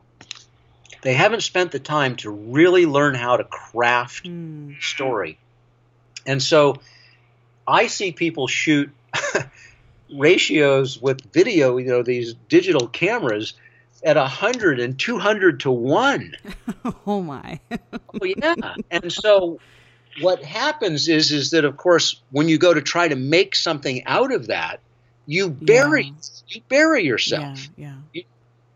[1.02, 4.80] they haven't spent the time to really learn how to craft Mm.
[4.80, 5.38] story.
[6.26, 6.76] And so
[7.66, 8.90] I see people shoot
[10.14, 13.54] ratios with video, you know, these digital cameras
[14.04, 16.32] at 100 and 200 to 1.
[17.06, 17.58] Oh my.
[17.72, 18.54] Oh yeah.
[18.90, 19.58] and so
[20.20, 24.04] what happens is is that of course when you go to try to make something
[24.06, 24.80] out of that,
[25.26, 26.12] you bury Yeah.
[26.48, 27.58] you bury yourself.
[27.76, 27.94] yeah.
[28.12, 28.22] Yeah.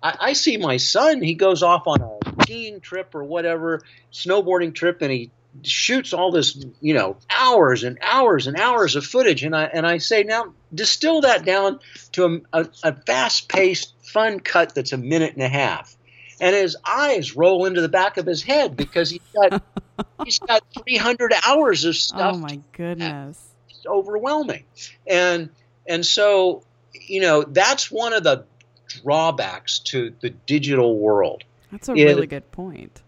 [0.03, 1.23] I, I see my son.
[1.23, 5.31] He goes off on a skiing trip or whatever, snowboarding trip, and he
[5.63, 9.43] shoots all this, you know, hours and hours and hours of footage.
[9.45, 11.81] And I and I say, now distill that down
[12.13, 15.97] to a, a, a fast-paced, fun cut that's a minute and a half.
[16.41, 19.63] And his eyes roll into the back of his head because he's got
[20.25, 23.39] he's got 300 hours of oh, stuff Oh my goodness.
[23.69, 24.65] it's overwhelming
[25.07, 25.51] and
[25.87, 26.63] and so
[26.95, 28.45] you know that's one of the
[28.89, 33.03] drawbacks to the digital world That's a It- really good point.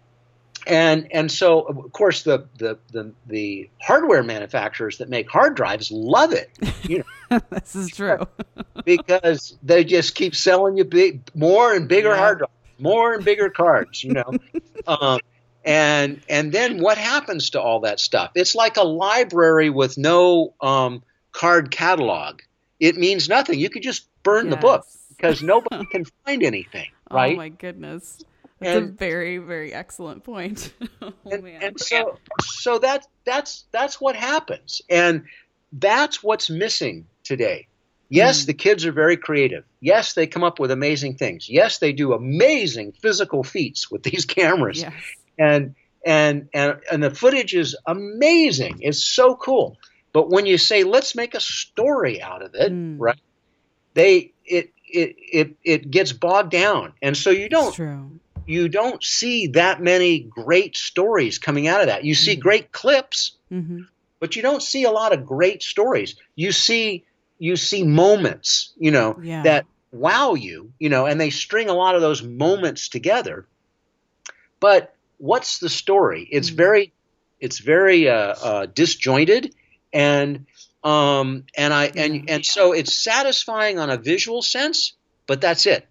[0.66, 5.90] And and so of course the the the, the hardware manufacturers that make hard drives
[5.90, 6.50] love it
[6.84, 6.98] you
[7.30, 7.40] know.
[7.50, 8.18] This is true.
[8.84, 12.16] because they just keep selling you big more and bigger Yeah.
[12.16, 14.32] hard drives more and bigger cards you know.
[14.86, 15.20] Um,
[15.64, 18.32] and and then what happens to all that stuff?
[18.34, 22.40] It's like a library with no um, card catalog.
[22.80, 23.60] It means nothing.
[23.60, 27.34] You could just burn the book because nobody can find anything right?
[27.34, 28.24] Oh my goodness.
[28.62, 30.72] That's a very, very excellent point.
[31.02, 31.62] oh and, man.
[31.62, 35.24] and so so that that's that's what happens and
[35.72, 37.66] that's what's missing today
[38.08, 38.46] yes Mm.
[38.46, 42.12] the kids are very creative yes they come up with amazing things yes they do
[42.12, 44.92] amazing physical feats with these cameras yes.
[45.38, 49.78] and and and and the footage is amazing it's so cool
[50.12, 52.96] but when you say let's make a story out of it Mm.
[52.98, 53.20] right
[53.94, 58.20] they it it it, it gets bogged down, and so you don't true.
[58.46, 62.04] You don't see that many great stories coming out of that.
[62.04, 63.82] You see great clips, hmm
[64.20, 66.14] but you don't see a lot of great stories.
[66.36, 67.04] You see
[67.38, 69.42] you see moments, you know, Yeah.
[69.42, 73.48] that wow you, you know, and they string a lot of those moments together.
[74.60, 76.28] But what's the story?
[76.30, 76.56] It's Mm.
[76.56, 76.92] very
[77.40, 79.54] it's very uh, uh, disjointed
[79.92, 80.46] and
[80.84, 85.86] um and I and and so it's satisfying on a visual sense, but that's it.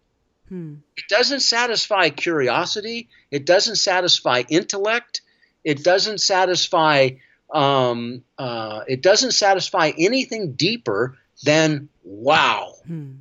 [0.52, 0.76] Hmm.
[0.98, 3.08] It doesn't satisfy curiosity.
[3.32, 5.22] It doesn't satisfy intellect.
[5.64, 7.12] It doesn't satisfy.
[7.50, 13.12] Um, uh, it doesn't satisfy anything deeper than wow, Hmm.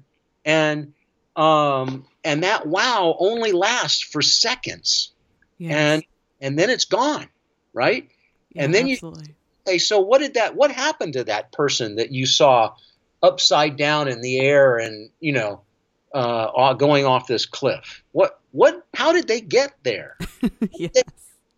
[0.45, 0.93] and
[1.37, 5.13] um, and that wow only lasts for seconds,
[5.59, 5.73] Yes.
[5.73, 6.03] and
[6.41, 7.29] and then it's gone,
[7.73, 8.09] right?
[8.53, 9.35] Yeah, and then you- absolutely.
[9.69, 10.57] Okay, so what did that?
[10.57, 12.75] What happened to that person that you saw
[13.23, 15.61] upside down in the air and you know
[16.15, 18.03] uh, going off this cliff?
[18.13, 18.87] What what?
[18.95, 20.17] How did they get there?
[20.73, 21.03] yes.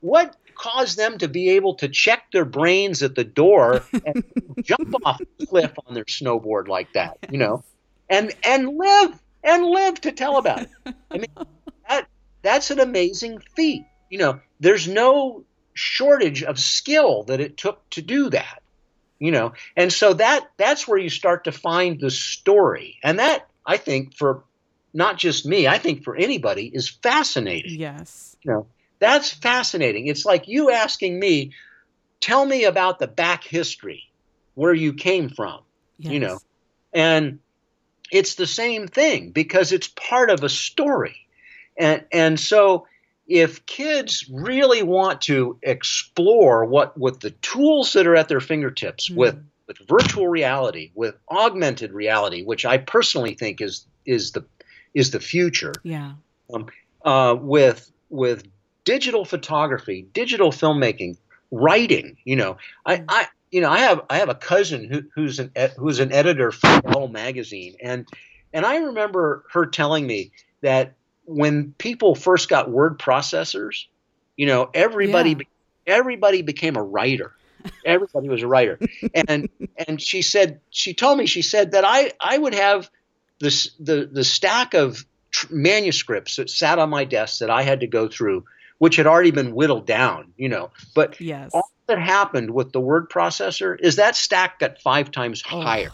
[0.00, 4.24] What caused them to be able to check their brains at the door and
[4.62, 7.18] jump off the cliff on their snowboard like that?
[7.30, 7.64] You know,
[8.08, 10.70] and and live and live to tell about it.
[11.10, 11.26] I mean,
[11.88, 12.08] that
[12.42, 13.84] that's an amazing feat.
[14.10, 18.62] You know, there's no shortage of skill that it took to do that.
[19.18, 23.46] You know, and so that that's where you start to find the story, and that
[23.66, 24.44] I think for
[24.94, 27.78] not just me, I think for anybody is fascinating.
[27.80, 28.36] Yes.
[28.42, 28.66] You know,
[28.98, 30.06] that's fascinating.
[30.06, 31.52] It's like you asking me,
[32.20, 34.04] tell me about the back history,
[34.54, 35.60] where you came from
[35.98, 36.12] Yes.
[36.12, 36.38] you know
[36.92, 37.38] and
[38.10, 41.16] it's the same thing because it's part of a story
[41.78, 42.86] and and so
[43.26, 49.08] if kids really want to explore what with the tools that are at their fingertips
[49.08, 49.16] Mhm.
[49.16, 54.44] with with virtual reality with augmented reality which i personally think is is the
[54.94, 56.14] is the future Yeah.
[57.04, 58.44] uh, with with
[58.84, 61.16] digital photography, digital filmmaking,
[61.50, 62.16] writing.
[62.24, 65.52] You know, I, I you know I have I have a cousin who, who's an
[65.76, 68.06] who's an editor for Elle magazine, and
[68.52, 70.94] and I remember her telling me that
[71.24, 73.84] when people first got word processors,
[74.36, 75.94] you know, everybody Yeah.
[75.96, 77.32] everybody became a writer.
[77.84, 78.78] Everybody was a writer,
[79.14, 79.48] and
[79.86, 82.90] and she said she told me she said that I I would have
[83.40, 87.80] this the the stack of tr- manuscripts that sat on my desk that I had
[87.80, 88.44] to go through,
[88.78, 90.70] which had already been whittled down, you know.
[90.94, 91.50] But Yes.
[91.52, 95.60] all that happened with the word processor is that stack got five times Oh.
[95.60, 95.90] higher.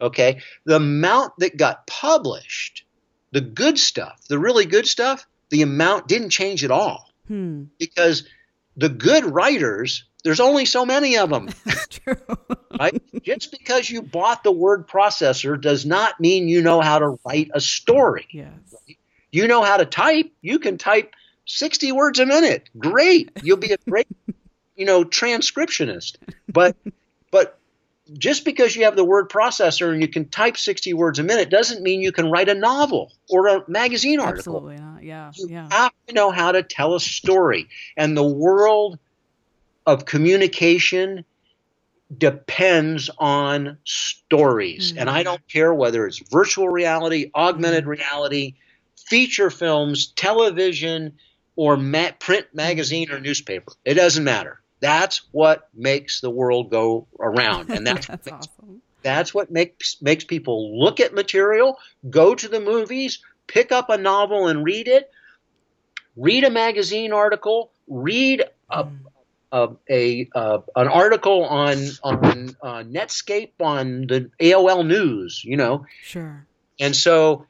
[0.00, 2.84] Okay, the amount that got published,
[3.30, 7.64] the good stuff, the really good stuff, the amount didn't change at all Hmm.
[7.78, 8.28] because
[8.76, 12.16] the good writers, there's only so many of them That's true.
[12.80, 13.00] right?
[13.22, 17.50] Just because you bought the word processor does not mean you know how to write
[17.54, 18.26] a story.
[18.32, 18.52] yes.
[19.30, 20.30] You know how to type.
[20.42, 21.12] You can type
[21.46, 22.68] 60 words a minute.
[22.78, 23.30] Great.
[23.42, 24.06] You'll be a great,
[24.76, 26.16] you know, transcriptionist.
[26.48, 26.76] But
[27.30, 27.58] but
[28.12, 31.50] just because you have the word processor and you can type 60 words a minute
[31.50, 34.56] doesn't mean you can write a novel or a magazine article.
[34.56, 35.02] Absolutely not.
[35.02, 35.32] Yeah.
[35.34, 35.68] You Yeah.
[35.70, 37.68] have to know how to tell a story.
[37.96, 38.98] And the world
[39.86, 41.24] of communication
[42.16, 44.92] depends on stories.
[44.92, 45.00] Mhm.
[45.00, 48.54] And I don't care whether it's virtual reality, augmented reality,
[49.08, 51.18] feature films, television,
[51.56, 53.72] or ma- print magazine or newspaper.
[53.84, 54.60] It doesn't matter.
[54.80, 57.70] That's what makes the world go around.
[57.70, 58.82] And that's, That's what makes awesome.
[59.02, 61.78] that's what makes makes people look at material,
[62.10, 65.10] go to the movies, pick up a novel and read it,
[66.16, 68.98] read a magazine article, read a Mm.
[69.54, 75.86] A, a uh, an article on on uh, Netscape on the AOL News, you know,
[76.02, 76.44] Sure.
[76.80, 77.46] and so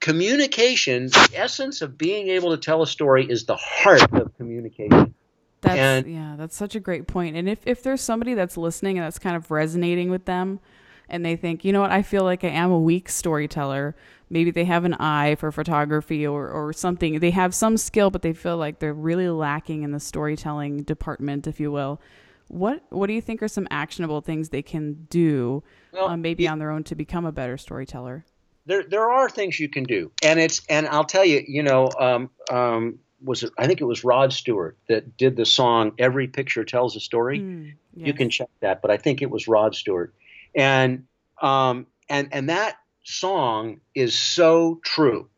[0.00, 5.14] communication, the essence of being able to tell a story, is the heart of communication.
[5.60, 7.36] That's And- yeah, that's such a great point.
[7.36, 10.60] And if if there's somebody that's listening and that's kind of resonating with them
[11.08, 11.90] and they think, "You know what?
[11.90, 13.94] I feel like I am a weak storyteller."
[14.30, 17.18] Maybe they have an eye for photography or or something.
[17.20, 21.46] They have some skill but they feel like they're really lacking in the storytelling department,
[21.46, 22.00] if you will.
[22.48, 25.62] What what do you think are some actionable things they can do
[25.92, 28.24] Well, uh, maybe on their own to become a better storyteller?
[28.68, 31.88] there there are things you can do, and it's and I'll tell you, you know,
[31.98, 36.28] um, um, was it, I think it was Rod Stewart that did the song "Every
[36.28, 39.74] Picture Tells a Story." Mm, You can check that, but I think it was Rod
[39.74, 40.14] Stewart,
[40.54, 41.04] and
[41.42, 45.28] um, and and that song is so true.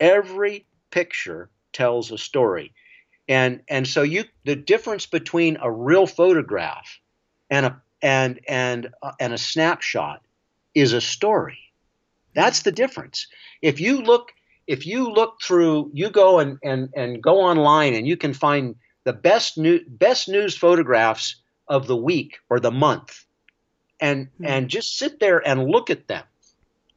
[0.00, 2.72] Every picture tells a story,
[3.28, 7.00] and and so you the difference between a real photograph
[7.50, 10.22] and a and and uh, and a snapshot
[10.74, 11.58] is a story.
[12.34, 13.26] That's the difference.
[13.62, 14.32] If you look
[14.66, 18.76] if you look through you go and and and go online and you can find
[19.04, 21.36] the best new best news photographs
[21.66, 23.24] of the week or the month
[24.00, 24.44] and Hmm.
[24.44, 26.24] and just sit there and look at them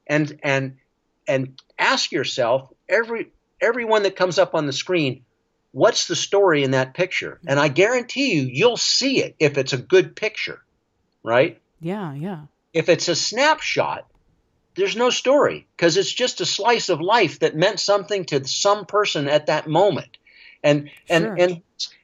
[0.08, 0.78] and and
[1.28, 3.28] and ask yourself every
[3.62, 5.24] everyone that comes up on the screen
[5.72, 9.74] what's the story in that picture and i guarantee you you'll see it if it's
[9.74, 10.62] a good picture
[11.24, 12.42] right Yeah, yeah.
[12.74, 14.06] if it's a snapshot
[14.76, 18.86] there's no story because it's just a slice of life that meant something to some
[18.86, 20.18] person at that moment
[20.64, 21.36] and and Sure.
[21.40, 21.62] and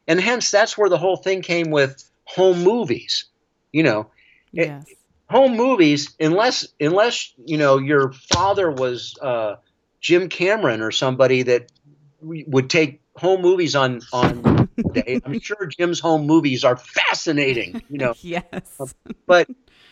[0.08, 3.26] and hence that's where the whole thing came with home movies
[3.72, 4.10] you know
[4.58, 4.86] It- Yes.
[5.30, 9.56] home movies unless unless you know your father was uh,
[10.02, 11.72] Jim Cameron or somebody that
[12.22, 15.22] would take home movies on on day.
[15.24, 18.96] I'm sure Jim's home movies are fascinating, you know, yes.
[19.28, 19.48] but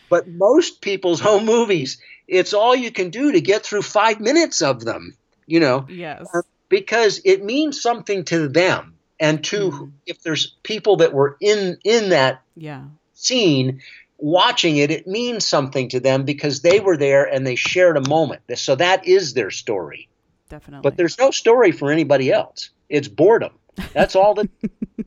[0.10, 4.62] but most people's home movies, it's all you can do to get through five minutes
[4.62, 6.26] of them, you know, Yes.
[6.70, 9.92] because it means something to them and to Mhm.
[10.06, 12.86] if there's people that were in in that Yeah.
[13.14, 13.82] scene
[14.26, 18.10] watching it it means something to them because they were there and they shared a
[18.10, 18.42] moment.
[18.56, 20.10] So that is their story.
[20.50, 20.82] Definitely.
[20.84, 22.72] but there's no story for anybody else.
[22.90, 23.52] It's boredom.
[23.94, 24.50] That's all that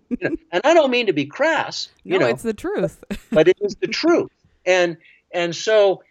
[0.08, 0.36] you know.
[0.52, 3.02] And i don't mean to be crass no, you know it's the truth.
[3.30, 4.30] but it is the truth.
[4.64, 4.98] And
[5.32, 6.02] and so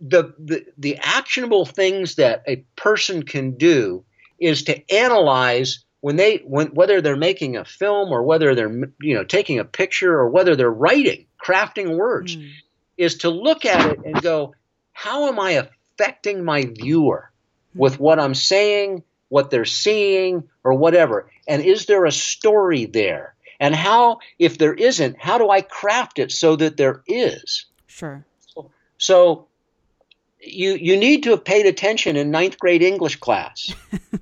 [0.00, 4.04] the, the the actionable things that a person can do
[4.38, 9.14] is to analyze when they when whether they're making a film or whether they're you
[9.14, 12.50] know taking a picture or whether they're writing crafting words Mm.
[12.96, 14.54] is to look at it and go
[14.92, 17.30] how am i affecting my viewer
[17.74, 23.34] with what i'm saying what they're seeing or whatever and is there a story there
[23.58, 28.24] and how if there isn't how do i craft it so that there is Sure.
[28.98, 29.46] so
[30.40, 33.72] you you need to have paid attention in ninth grade English class.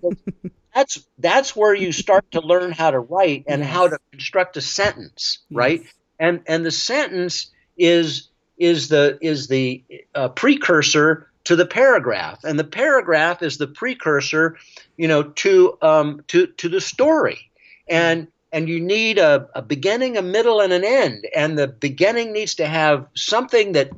[0.74, 4.60] that's that's where you start to learn how to write and how to construct a
[4.60, 5.80] sentence, right?
[5.82, 5.92] Yes.
[6.20, 9.82] And and the sentence is is the is the
[10.14, 14.58] uh, precursor to the paragraph, and the paragraph is the precursor,
[14.98, 17.50] you know, to um to to the story,
[17.88, 22.32] and and you need a, a beginning, a middle, and an end, and the beginning
[22.32, 23.90] needs to have something that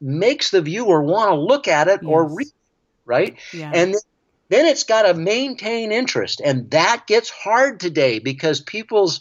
[0.00, 2.52] makes the viewer want to look at it or read, it,
[3.04, 3.36] right?
[3.52, 3.70] Yeah.
[3.74, 4.00] And then-
[4.48, 9.20] then it's got to maintain interest, and that gets hard today because people's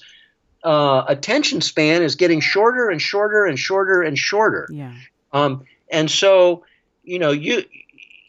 [0.64, 4.68] uh, attention span is getting shorter and shorter and shorter and shorter.
[4.72, 4.94] yeah.
[5.32, 6.66] Um, and so,
[7.04, 7.64] you know, you,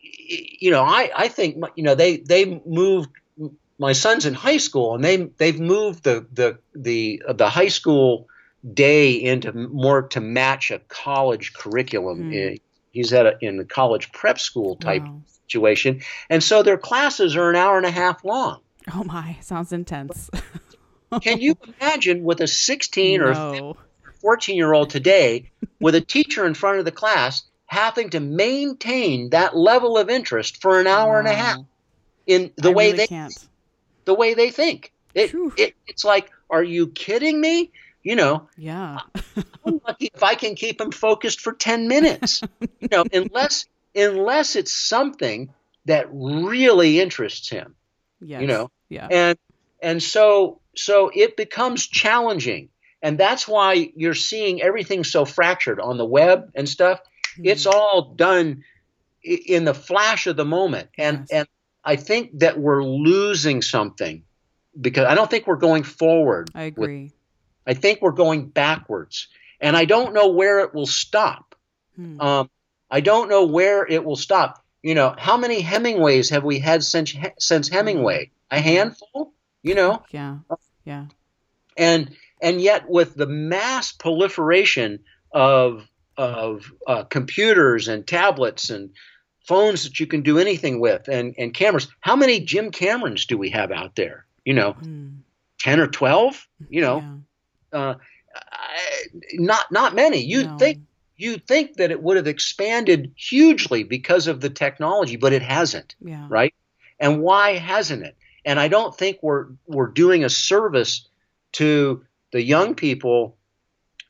[0.02, 3.10] you know, I, I think, you know, they, they moved
[3.78, 8.26] my son's in high school and they, they've moved the, the, the, the high school
[8.74, 12.30] day into more to match a college curriculum.
[12.32, 12.56] Eh,
[12.92, 15.22] He's at a, in the college prep school type Wow.
[15.48, 16.02] situation.
[16.28, 18.60] And so their classes are an hour and a half long.
[18.94, 20.28] Oh my, sounds intense.
[21.22, 23.74] Can you imagine with a 16 or
[24.20, 25.50] 14 year old today
[25.80, 30.60] with a teacher in front of the class having to maintain that level of interest
[30.60, 31.58] for an hour and a half
[32.26, 33.48] in the I way really they can't.
[34.04, 37.70] the way they think it, it it's like are you kidding me
[38.02, 38.98] you know Yeah.
[39.64, 42.42] I'm lucky if I can keep them focused for 10 minutes
[42.80, 45.52] you know unless unless it's something
[45.86, 47.74] that really interests him
[48.20, 48.40] yes.
[48.42, 49.08] you know Yeah.
[49.10, 49.38] and
[49.82, 52.68] and so so it becomes challenging.
[53.02, 57.00] And that's why you're seeing everything so fractured on the web and stuff.
[57.42, 57.78] It's Mm-hmm.
[57.78, 58.64] all done
[59.22, 60.88] in the flash of the moment.
[60.98, 61.28] And Yes.
[61.30, 61.48] and
[61.84, 64.22] i think that we're losing something
[64.78, 67.12] because i don't think we're going forward I with- agree.
[67.66, 69.28] i think we're going backwards.
[69.60, 71.54] And i don't know where it will stop.
[71.96, 72.20] Hmm.
[72.20, 72.50] um,
[72.90, 74.62] i don't know where it will stop.
[74.82, 78.30] You know how many hemingways have we had since since hemingway?
[78.50, 79.32] A handful
[79.62, 80.38] you know yeah.
[80.84, 81.06] Yeah.
[81.76, 82.10] and
[82.42, 85.00] and yet with the mass proliferation
[85.32, 85.86] of
[86.16, 88.90] of uh, computers and tablets and
[89.46, 93.36] phones that you can do anything with and and cameras how many jim camerons do
[93.38, 95.08] we have out there you know Hmm.
[95.60, 97.20] 10 or 12 you know
[97.72, 97.78] Yeah.
[97.78, 97.94] uh,
[99.34, 100.56] not not many you No.
[100.56, 100.80] think
[101.16, 105.94] you'd think that it would have expanded hugely because of the technology but it hasn't
[106.02, 106.26] Yeah.
[106.30, 106.54] right?
[106.98, 108.16] And why hasn't it?
[108.44, 111.08] And I don't think we're we're doing a service
[111.52, 113.36] to the young people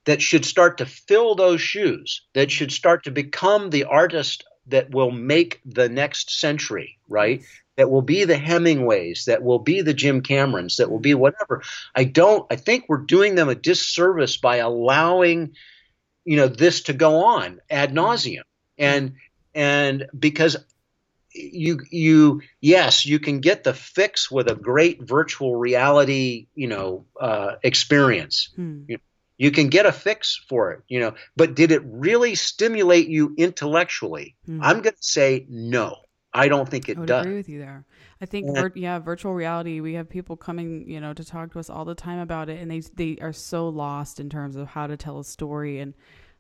[0.05, 4.91] that should start to fill those shoes, that should start to become the artist that
[4.91, 7.43] will make the next century, right?
[7.77, 11.63] That will be the Hemingways, that will be the Jim Camerons, that will be whatever.
[11.95, 15.55] I don't I think we're doing them a disservice by allowing
[16.25, 18.43] you know this to go on ad nauseum.
[18.79, 19.15] And
[19.55, 20.57] and because
[21.33, 27.07] you you yes you can get the fix with a great virtual reality you know
[27.21, 28.83] uh, experience Hmm.
[28.89, 28.99] you,
[29.39, 33.35] you can get a fix for it you know but did it really stimulate you
[33.37, 34.63] intellectually Hmm.
[34.63, 35.97] i'm going to say no
[36.33, 37.85] i don't think it I does agree with you there.
[38.21, 38.63] I think, Yeah.
[38.63, 39.81] vir- yeah, virtual reality.
[39.81, 42.61] We have people coming, you know, to talk to us all the time about it,
[42.61, 45.79] and they they are so lost in terms of how to tell a story.
[45.81, 45.95] And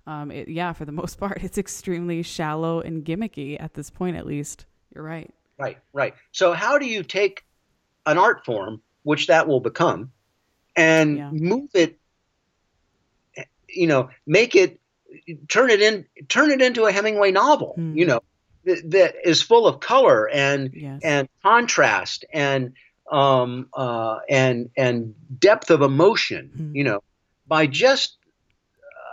[0.07, 4.16] um, it, yeah, for the most part, it's extremely shallow and gimmicky at this point.
[4.16, 5.30] At least, you're right.
[5.59, 6.14] Right, right.
[6.32, 7.45] So how do you take
[8.07, 10.12] an art form, which that will become,
[10.74, 11.30] and Yeah.
[11.30, 11.99] move it?
[13.68, 14.80] You know, make it,
[15.49, 17.74] turn it in, turn it into a Hemingway novel.
[17.76, 17.97] Hmm.
[17.97, 18.20] You know,
[18.64, 21.01] that, that is full of color and Yes.
[21.05, 22.72] and contrast and
[23.11, 26.51] um uh and and depth of emotion.
[26.57, 26.76] Hmm.
[26.76, 27.03] You know,
[27.47, 28.18] by just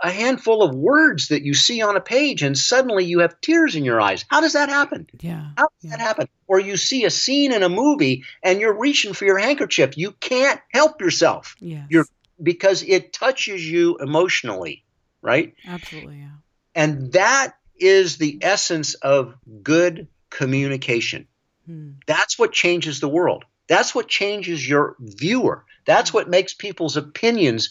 [0.02, 3.74] a handful of words that you see on a page, and suddenly you have tears
[3.74, 4.24] in your eyes.
[4.28, 5.06] How does that happen?
[5.20, 5.48] Yeah.
[5.56, 5.90] How does Yeah.
[5.90, 6.28] that happen?
[6.46, 9.96] Or you see a scene in a movie and you're reaching for your handkerchief.
[9.98, 11.86] You can't help yourself Yes.
[11.90, 12.06] You're-
[12.42, 14.84] because it touches you emotionally,
[15.22, 15.54] right?
[15.66, 16.18] absolutely.
[16.18, 16.28] Yeah.
[16.74, 21.26] And that is the essence of good communication.
[21.66, 21.90] Hmm.
[22.06, 23.44] That's what changes the world.
[23.68, 25.64] That's what changes your viewer.
[25.84, 27.70] That's what makes people's opinions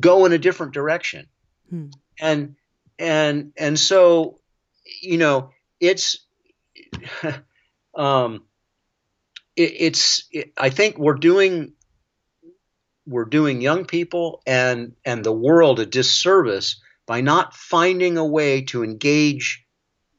[0.00, 1.26] go in a different direction.
[1.70, 1.86] Hmm.
[2.20, 2.56] And
[2.98, 4.40] and and so
[5.00, 5.50] you know,
[5.80, 6.18] it's
[7.94, 8.44] um
[9.56, 11.72] it, it's it, I think we're doing
[13.06, 18.62] we're doing young people and and the world a disservice by not finding a way
[18.62, 19.64] to engage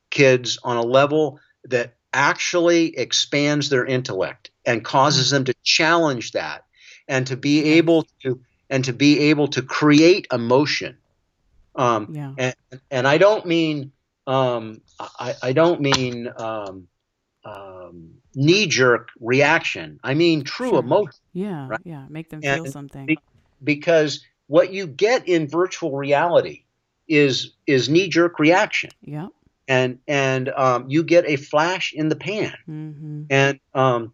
[0.09, 6.63] kids on a level that actually expands their intellect and causes them to challenge that
[7.07, 8.39] and to be able to
[8.69, 10.97] and to be able to create emotion
[11.77, 12.33] um, Yeah.
[12.37, 12.55] and,
[12.91, 13.91] and I don't mean
[14.25, 16.87] um, I, I don't mean um,
[17.45, 19.99] um, knee jerk reaction.
[20.03, 20.79] I mean true Sure.
[20.79, 21.67] emotion Yeah.
[21.69, 21.81] Right.
[21.85, 22.05] Yeah.
[22.09, 23.05] Make them And feel something.
[23.05, 23.19] be-
[23.63, 26.63] because what you get in virtual reality
[27.07, 29.27] is is knee jerk reaction yeah.
[29.67, 33.23] and and um, you get a flash in the pan Mm-hmm.
[33.29, 34.13] and um,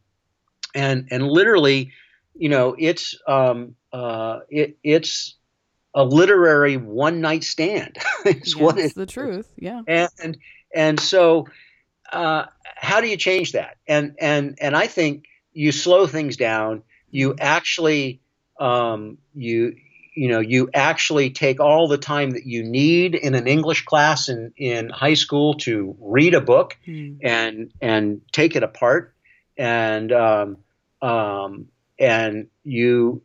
[0.76, 1.92] and and literally
[2.36, 5.36] you know it's um, uh, it, it's
[5.96, 7.98] a literary one night stand.
[8.26, 9.52] it's what it the truth.
[9.58, 9.82] Yeah.
[9.88, 10.38] and
[10.74, 11.48] and so
[12.12, 16.84] uh, how do you change that and and and i think you slow things down
[17.10, 18.20] you actually
[18.60, 19.76] um, you
[20.16, 24.30] you know you actually take all the time that you need in an english class
[24.30, 27.14] in in high school to read a book Hmm.
[27.24, 29.16] and and take it apart
[29.58, 30.58] and um,
[31.02, 31.68] um,
[32.00, 33.22] and you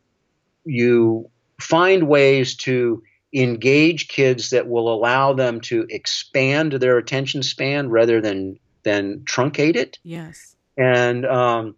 [0.65, 1.29] you
[1.59, 3.03] find ways to
[3.33, 9.75] engage kids that will allow them to expand their attention span rather than than truncate
[9.75, 10.55] it Yes.
[10.77, 11.75] and um,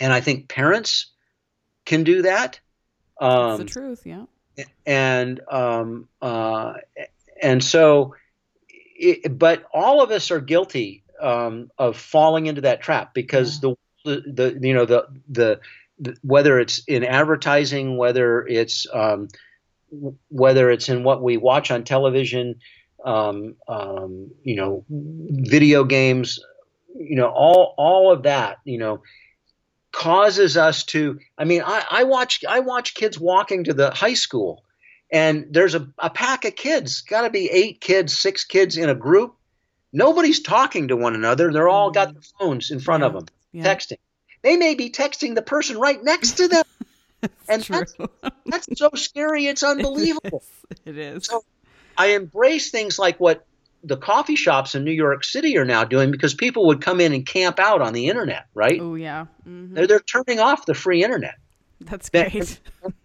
[0.00, 1.06] and I think parents
[1.86, 2.60] can do that
[3.20, 4.02] That's um, the truth.
[4.04, 4.26] Yeah.
[4.86, 6.74] and um, uh,
[7.42, 8.14] and so,
[8.68, 13.74] it, but all of us are guilty um, of falling into that trap because the,
[14.04, 15.60] the the you know the the
[16.22, 19.28] whether it's in advertising, whether it's um,
[20.28, 22.56] whether it's in what we watch on television,
[23.04, 26.38] um, um, you know, video games,
[26.94, 29.02] you know, all all of that, you know,
[29.92, 34.14] causes us to i mean i, I watch i watch kids walking to the high
[34.14, 34.62] school
[35.10, 38.88] and there's a, a pack of kids got to be eight kids six kids in
[38.90, 39.34] a group.
[39.92, 41.50] Nobody's talking to one another.
[41.50, 43.64] They're all got their phones in front of them Yeah.
[43.64, 43.96] texting
[44.42, 46.64] they may be texting the person right next to them
[47.48, 47.76] and True.
[47.76, 47.94] that's,
[48.46, 50.42] that's so scary it's unbelievable
[50.84, 51.26] it is.
[51.26, 51.44] So-
[51.96, 53.44] I embrace things like what
[53.82, 57.12] the coffee shops in New York City are now doing because people would come in
[57.12, 58.80] and camp out on the internet, right?
[58.80, 59.26] oh yeah.
[59.46, 59.74] mm-hmm.
[59.74, 61.34] They're, they're turning off the free internet.
[61.80, 62.60] That's great.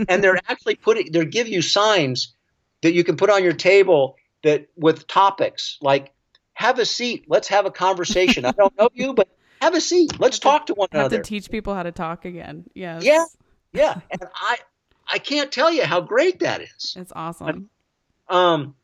[0.07, 2.33] and they're actually putting they give you signs
[2.81, 6.11] that you can put on your table that with topics like
[6.53, 9.27] have a seat let's have a conversation i don't know you but
[9.63, 11.91] have a seat let's talk to one Have another Have to teach people how to
[11.91, 12.65] talk again.
[12.73, 13.03] Yes.
[13.03, 13.25] Yeah.
[13.73, 14.57] yeah and i
[15.07, 17.69] i can't tell you how great that is It's awesome.
[18.29, 18.75] um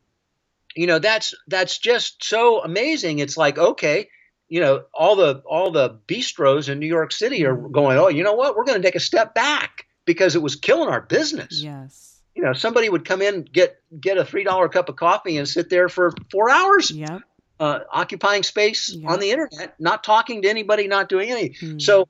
[0.76, 4.08] you know that's that's just so amazing it's like okay
[4.48, 8.22] you know all the all the bistros in new york city are going oh you
[8.22, 11.62] know what we're going to take a step back because it was killing our business
[11.62, 12.20] Yes.
[12.34, 15.48] you know somebody would come in get get a three dollar cup of coffee and
[15.48, 17.22] sit there for four hours Yep.
[17.60, 19.10] Uh, occupying space Yeah.
[19.12, 21.78] on the internet not talking to anybody not doing anything Hmm.
[21.78, 22.08] so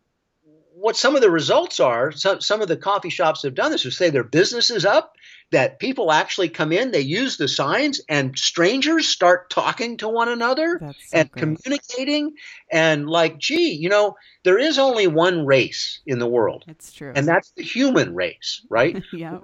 [0.75, 3.83] what some of the results are, some, some of the coffee shops have done this
[3.83, 5.13] to say their business is up,
[5.51, 10.31] that people actually come in, they use the signs, and strangers start talking to one
[10.31, 11.43] another so and great.
[11.63, 12.33] communicating.
[12.73, 17.13] And like, gee, you know, there is only one race in the world, It's true.
[17.15, 19.03] and that's the human race, right?
[19.13, 19.37] yeah.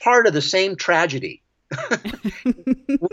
[0.00, 1.42] Part of the same tragedy.
[2.44, 3.08] you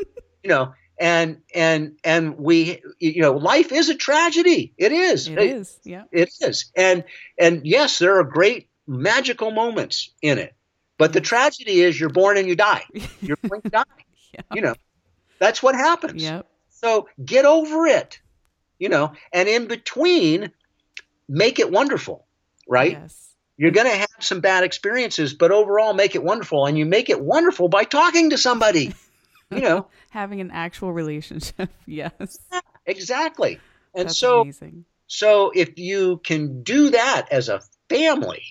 [0.45, 4.71] know, and and and we, you know, life is a tragedy.
[4.77, 5.27] It is.
[5.27, 5.79] It is.
[5.83, 6.03] Yeah.
[6.11, 6.71] It is.
[6.75, 7.03] And
[7.39, 10.53] and yes, there are great magical moments in it.
[10.99, 12.83] But the tragedy is you're born and you die.
[13.21, 13.83] You're going to die.
[14.33, 14.41] Yeah.
[14.53, 14.75] You know,
[15.39, 16.21] that's what happens.
[16.21, 16.45] Yep.
[16.69, 18.19] So get over it.
[18.77, 20.51] You know, and in between,
[21.27, 22.27] make it wonderful,
[22.67, 22.93] right?
[22.93, 23.33] Yes.
[23.57, 26.65] You're going to have some bad experiences, but overall, make it wonderful.
[26.65, 28.93] And you make it wonderful by talking to somebody.
[29.55, 31.69] you know, Having an actual relationship.
[31.85, 32.37] yes.
[32.85, 33.59] exactly.
[33.93, 34.85] And That's so, amazing.
[35.07, 38.43] so if you can do that as a family,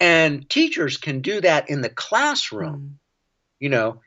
[0.00, 2.98] and teachers can do that in the classroom,
[3.60, 4.00] you know,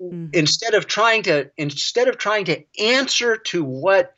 [0.00, 0.32] Mhm.
[0.32, 4.14] instead of trying to instead of trying to answer to what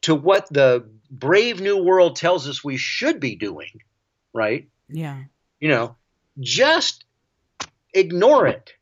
[0.00, 3.82] to what the brave new world tells us we should be doing,
[4.32, 4.68] right?
[4.88, 5.22] Yeah.
[5.60, 5.96] You know,
[6.40, 7.04] just
[7.94, 8.72] ignore it.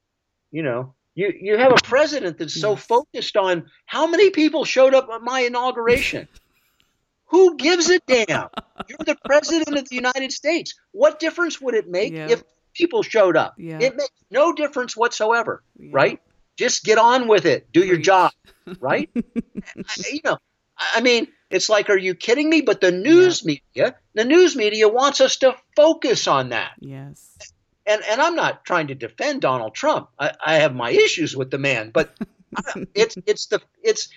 [0.51, 4.95] You know, you you have a president that's so focused on how many people showed
[4.95, 6.29] up at my inauguration.
[7.31, 8.49] Who gives a damn?
[8.89, 10.75] You're the president of the United States.
[10.93, 12.29] What difference would it make Yeah.
[12.31, 13.55] if people showed up?
[13.59, 13.79] Yeah.
[13.81, 15.91] It makes no difference whatsoever, Yeah.
[15.93, 16.21] right?
[16.57, 17.73] Just get on with it.
[17.73, 18.31] Do your job,
[18.81, 19.11] right?
[19.15, 20.39] You know,
[20.79, 22.61] I mean, it's like, are you kidding me?
[22.61, 26.73] But the news media, the news media wants us to focus on that.
[26.79, 27.37] Yes.
[27.87, 30.09] And and I'm not trying to defend Donald Trump.
[30.19, 32.17] I, I have my issues with the man, but
[32.95, 34.09] it's it's the it's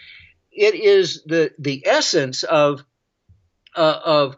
[0.52, 2.84] it is the the essence of
[3.76, 4.38] uh, of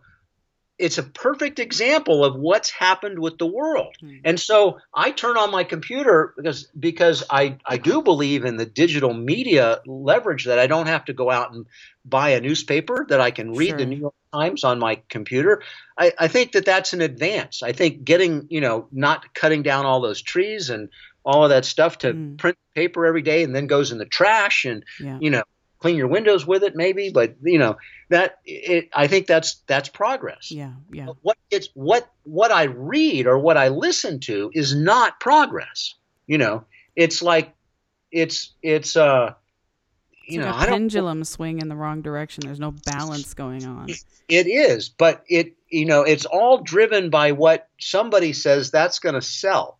[0.81, 3.95] it's a perfect example of what's happened with the world.
[3.99, 4.17] Hmm.
[4.25, 8.65] And so I turn on my computer because because I I do believe in the
[8.65, 11.65] digital media leverage that I don't have to go out and
[12.03, 13.77] buy a newspaper that I can read Sure.
[13.77, 15.61] the New York Times on my computer.
[15.97, 17.61] I, I think that that's an advance.
[17.63, 20.89] I think getting you know not cutting down all those trees and
[21.23, 22.35] all of that stuff to Hmm.
[22.37, 25.17] print paper every day and then goes in the trash and Yeah.
[25.21, 25.43] you know
[25.81, 27.75] clean your windows with it maybe but you know
[28.09, 30.73] that it, i think that's that's progress Yeah.
[30.91, 31.07] Yeah.
[31.21, 35.95] What it's what what i read or what i listen to is not progress
[36.27, 36.63] you know
[36.95, 37.53] it's like
[38.11, 39.33] it's it's uh
[40.27, 42.43] It's you like know a don't pendulum swing in the wrong direction.
[42.45, 43.89] There's no balance going on.
[44.29, 49.15] it is but it you know it's all driven by what somebody says that's going
[49.15, 49.79] to sell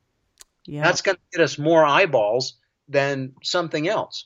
[0.66, 0.84] Yeah.
[0.84, 2.54] that's going to get us more eyeballs
[2.89, 4.26] than something else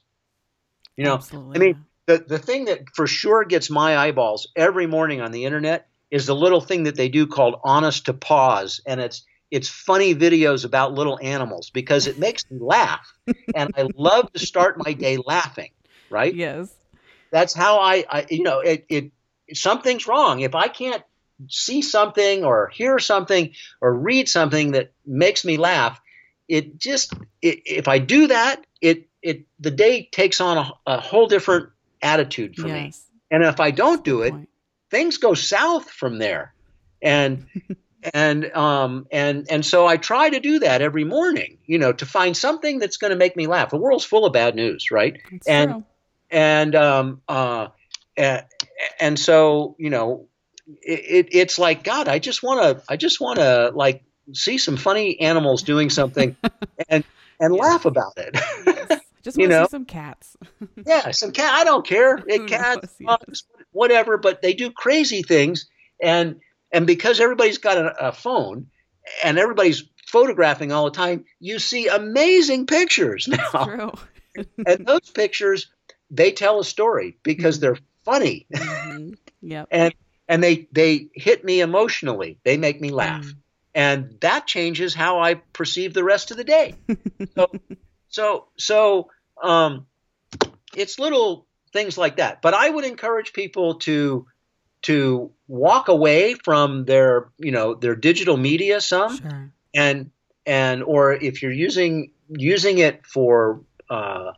[0.98, 1.56] you know Absolutely.
[1.56, 5.46] I mean, the the thing that for sure gets my eyeballs every morning on the
[5.46, 9.70] internet is the little thing that they do called honest to pause and it's it's
[9.70, 13.12] funny videos about little animals because it makes me laugh
[13.56, 15.72] and i love to start my day laughing
[16.10, 16.74] right yes.
[17.32, 19.12] that's how i, I you know it, it
[19.54, 21.04] something's wrong if i can't
[21.50, 26.00] see something or hear something or read something that makes me laugh
[26.48, 31.00] it just it, if i do that it it the day takes on a, a
[31.02, 31.70] whole different
[32.02, 32.94] attitude for me.
[33.32, 34.50] And if i don't do it Point.
[34.92, 36.54] things go south from there.
[37.02, 37.48] And
[38.14, 42.06] and um and and so i try to do that every morning you know to
[42.06, 43.72] find something that's going to make me laugh.
[43.72, 45.20] The world's full of bad news right?
[45.32, 45.84] It's and true.
[46.30, 47.68] and um uh
[48.16, 48.46] and,
[49.00, 50.28] and so you know
[50.68, 54.04] it, it it's like god i just want to i just want to like
[54.34, 56.36] see some funny animals doing something
[56.90, 57.04] and
[57.40, 59.66] and laugh about it Just you want to know?
[59.66, 60.38] see some cats.
[60.86, 63.20] yeah some cat i don't care it cats knows?
[63.28, 63.44] Yes.
[63.72, 65.68] whatever but they do crazy things
[66.02, 66.40] and
[66.72, 68.68] and because everybody's got a, a phone
[69.24, 73.92] and everybody's photographing all the time you see amazing pictures now True.
[74.66, 75.72] and those pictures
[76.12, 79.10] they tell a story because they're funny hmm
[79.42, 79.68] Yep.
[79.72, 79.94] and
[80.28, 83.36] and they they hit me emotionally they make me laugh Mm.
[83.74, 86.76] and that changes how i perceive the rest of the day
[87.36, 87.48] so
[88.08, 89.10] so so
[89.44, 89.86] um
[90.76, 92.42] it's little things like that.
[92.42, 94.26] But i would encourage people to
[94.84, 99.52] to walk away from their you know their digital media some Sure.
[99.74, 100.12] and
[100.46, 104.32] and or if you're using using it for uh,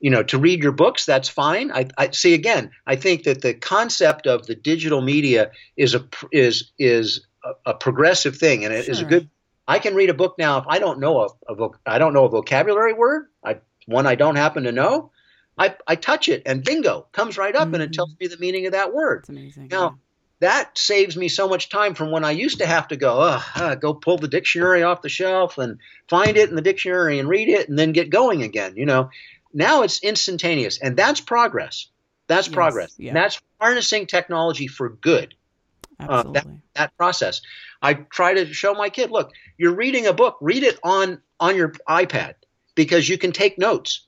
[0.00, 1.72] you know to read your books that's fine.
[1.72, 6.06] I, I see again i think that the concept of the digital media is a
[6.32, 9.28] is is a, a progressive thing and it is a good
[9.68, 12.12] i can read a book now if i don't know a, a voc- i don't
[12.12, 13.26] know a vocabulary word.
[13.44, 13.56] I,
[13.86, 15.10] one i don't happen to know
[15.56, 17.94] I, I touch it and bingo comes right up and it Mhm.
[17.94, 19.68] tells me the meaning of that word It's amazing.
[19.70, 19.98] Now,
[20.40, 23.20] that saves me so much time from when I used to have to go,
[23.54, 25.78] uh, go pull the dictionary off the shelf and
[26.08, 28.74] find it in the dictionary and read it and then get going again.
[28.76, 29.10] You know,
[29.54, 31.86] now it's instantaneous, and that's progress.
[32.26, 32.94] That's Yes, progress.
[32.98, 33.10] yeah.
[33.10, 35.34] And that's harnessing technology for good.
[36.00, 36.32] Uh, Absolutely.
[36.32, 37.40] that, that process.
[37.80, 41.54] I try to show my kid, look, you're reading a book, read it on on
[41.54, 42.34] your iPad
[42.74, 44.06] because you can take notes,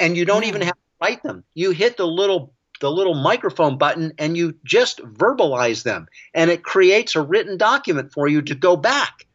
[0.00, 1.44] and you don't even have to write them.
[1.54, 6.62] You hit the little the little microphone button and you just verbalize them, and it
[6.62, 9.26] creates a written document for you to go back.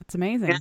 [0.00, 0.50] it's amazing.
[0.50, 0.58] Yeah.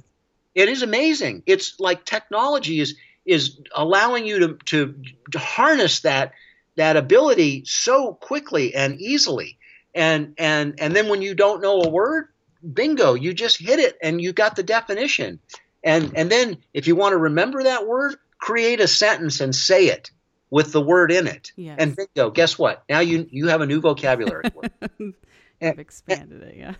[0.55, 1.43] It is amazing.
[1.45, 2.95] It's like technology is
[3.25, 4.95] is allowing you to to,
[5.31, 6.33] to harness that
[6.77, 9.57] that ability so quickly and easily.
[9.93, 12.29] And and and then when you don't know a word,
[12.73, 15.39] bingo, you just hit it and you got the definition.
[15.87, 19.87] And and then if you want to remember that word, create a sentence and say
[19.87, 20.11] it
[20.49, 21.51] with the word in it.
[21.55, 21.77] Yes.
[21.79, 22.83] And bingo, guess what?
[22.89, 24.71] Now you you have a new vocabulary word.
[25.61, 26.55] I've expanded it.
[26.57, 26.73] Yeah.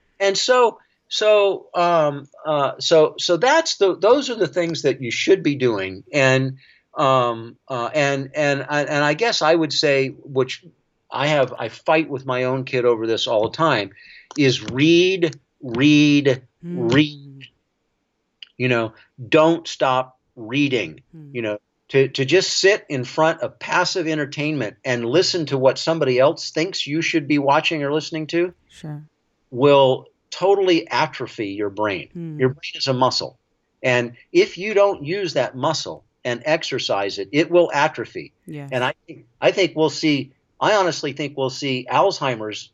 [0.20, 0.78] and so
[1.08, 5.54] so um, uh, so so that's the those are the things that you should be
[5.56, 6.58] doing and
[6.96, 10.64] um, uh, and and I- and I guess I would say which
[11.10, 13.90] I have I fight with my own kid over this all the time
[14.36, 17.29] is read read read
[18.60, 18.92] you know
[19.38, 21.30] don't stop reading Hmm.
[21.36, 21.58] you know
[21.88, 26.52] to, to just sit in front of passive entertainment and listen to what somebody else
[26.52, 29.02] thinks you should be watching or listening to Sure.
[29.50, 32.08] will totally atrophy your brain.
[32.12, 32.38] Hmm.
[32.38, 33.32] Your brain is a muscle.
[33.82, 38.32] And if you don't use that muscle and exercise it, it will atrophy.
[38.46, 38.68] Yes.
[38.72, 40.30] And I think I think we'll see
[40.60, 42.70] I honestly think we'll see Alzheimer's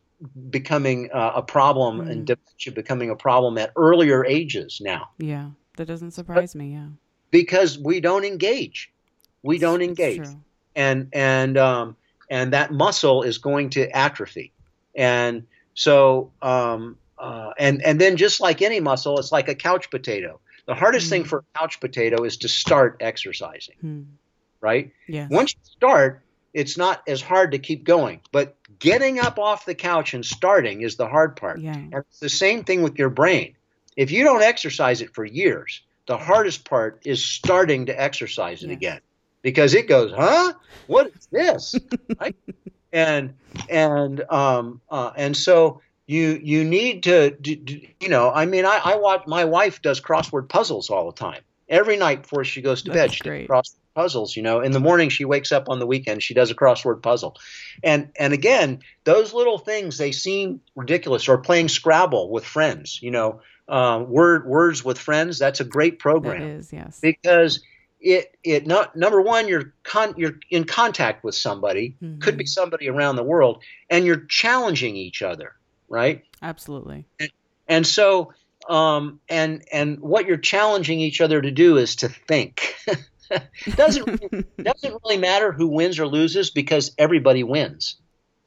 [0.49, 2.11] becoming uh, a problem Hmm.
[2.11, 5.49] and dementia becoming a problem at earlier ages now yeah.
[5.77, 6.73] That doesn't surprise me.
[6.73, 6.87] Yeah.
[7.31, 8.91] because we don't engage.
[9.43, 10.27] We don't engage.
[10.75, 11.95] and and um,
[12.29, 14.51] and that muscle is going to atrophy,
[14.95, 19.89] and so um, uh, and and then just like any muscle, it's like a couch
[19.89, 20.39] potato.
[20.65, 24.01] The hardest thing for a couch potato is to start exercising, Hmm.
[24.59, 24.91] right?
[25.07, 25.29] Yes.
[25.31, 26.21] Once you start,
[26.53, 30.81] it's not as hard to keep going, but getting up off the couch and starting
[30.81, 31.61] is the hard part.
[31.61, 31.73] Yeah.
[31.73, 33.55] And it's the same thing with your brain.
[33.97, 38.69] If you don't exercise it for years, the hardest part is starting to exercise it
[38.71, 39.01] again
[39.41, 40.53] because it goes, huh?
[40.85, 41.75] What is this?
[42.21, 42.35] right?
[42.93, 43.33] And
[43.69, 48.65] and um uh, and so you you need to do, do- you know I mean
[48.65, 52.61] I, I watch my wife does crossword puzzles all the time every night before she
[52.61, 53.47] goes to That's bed she great.
[53.47, 56.33] does crossword puzzles you know in the morning she wakes up on the weekend she
[56.33, 57.35] does a crossword puzzle
[57.83, 63.11] and and again those little things they seem ridiculous or playing Scrabble with friends you
[63.11, 66.99] know um, word words with friends that's a great program It is, Yes.
[67.01, 67.61] because
[67.99, 72.21] it it not number one you're con, you're in contact with somebody Mhm.
[72.21, 75.53] could be somebody around the world and you're challenging each other
[75.89, 77.05] right Absolutely.
[77.67, 78.33] and so
[78.69, 82.75] um and and what you're challenging each other to do is to think
[83.75, 84.05] doesn't
[84.63, 87.95] doesn't really matter who wins or loses because everybody wins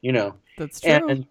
[0.00, 0.90] you know That's true.
[1.08, 1.26] and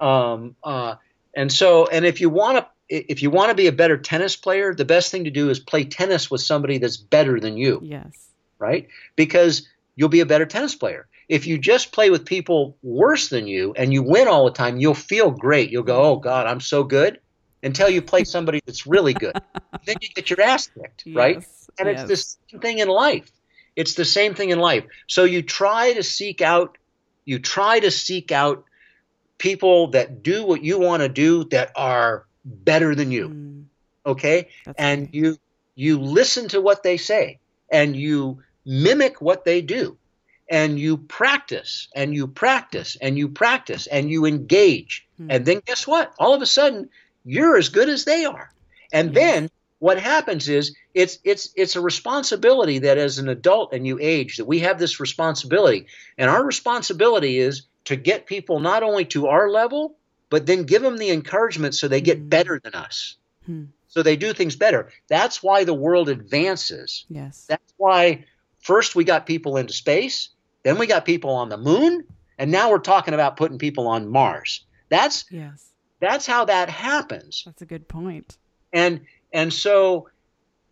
[0.00, 0.94] um uh
[1.36, 4.36] and so and if you want to if you want to be a better tennis
[4.36, 7.80] player the best thing to do is play tennis with somebody that's better than you
[7.82, 8.28] yes.
[8.58, 8.88] right?
[9.16, 11.06] Because you'll be a better tennis player.
[11.28, 14.76] If you just play with people worse than you and you win all the time,
[14.76, 15.70] you'll feel great.
[15.70, 17.20] You'll go, "Oh God, I'm so good,"
[17.62, 19.34] until you play somebody that's really good.
[19.86, 21.36] then you get your ass kicked, right?
[21.78, 22.00] And yes.
[22.00, 23.30] it's the same thing in life.
[23.74, 24.84] It's the same thing in life.
[25.08, 26.78] So you try to seek out,
[27.24, 28.64] you try to seek out
[29.38, 33.28] people that do what you want to do that are better than you.
[33.28, 33.64] Mm,
[34.06, 34.48] okay?
[34.64, 35.38] That's and you
[35.74, 37.38] you listen to what they say
[37.70, 39.96] and you mimic what they do
[40.48, 45.06] and you practice and you practice and you practice and you engage.
[45.16, 45.30] Hmm.
[45.30, 46.12] and then guess what?
[46.18, 46.90] All of a sudden
[47.24, 48.50] you're as good as they are.
[48.92, 49.14] And Yes.
[49.14, 53.98] then what happens is it's it's it's a responsibility that as an adult and you
[54.00, 55.86] age that we have this responsibility.
[56.18, 59.96] And our responsibility is to get people not only to our level
[60.30, 62.28] but then give them the encouragement so they get Hmm.
[62.28, 63.16] better than us
[63.46, 63.64] Hmm.
[63.88, 64.90] so they do things better.
[65.08, 67.04] That's why the world advances.
[67.08, 67.44] Yes.
[67.48, 68.24] That's why
[68.60, 70.30] first we got people into space,
[70.62, 72.04] then we got people on the moon,
[72.38, 74.64] and now we're talking about putting people on Mars.
[74.88, 75.70] That's yes.
[76.00, 77.42] that's how that happens.
[77.44, 78.36] That's a good point.
[78.72, 79.02] And
[79.32, 80.08] and so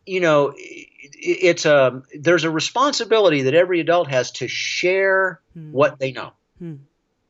[0.06, 5.72] you know it's a there's a responsibility that every adult has to share Hmm.
[5.72, 6.32] what they know.
[6.58, 6.76] Hmm.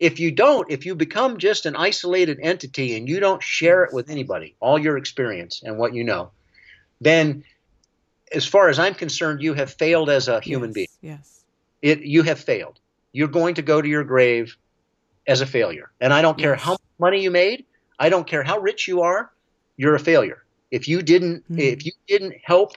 [0.03, 3.93] If you don't, if you become just an isolated entity and you don't share it
[3.95, 6.33] with anybody, all your experience and what you know,
[7.01, 7.45] then
[8.33, 10.75] as far as I'm concerned, you have failed as a human yes.
[10.75, 10.89] being.
[11.03, 11.45] Yes.
[11.83, 12.81] It you have failed.
[13.13, 14.57] You're going to go to your grave
[15.29, 15.93] as a failure.
[16.01, 16.63] And I don't care Yes.
[16.63, 17.65] how much money you made.
[17.97, 19.31] I don't care how rich you are.
[19.77, 20.43] You're a failure
[20.73, 21.61] if you didn't Mhm.
[21.61, 22.73] if you didn't help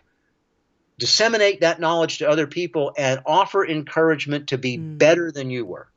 [0.99, 4.99] disseminate that knowledge to other people and offer encouragement to be Mm.
[4.99, 5.87] better than you were.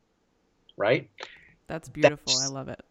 [0.79, 1.09] Right?
[1.67, 2.33] That's beautiful.
[2.33, 2.81] That's- I love it.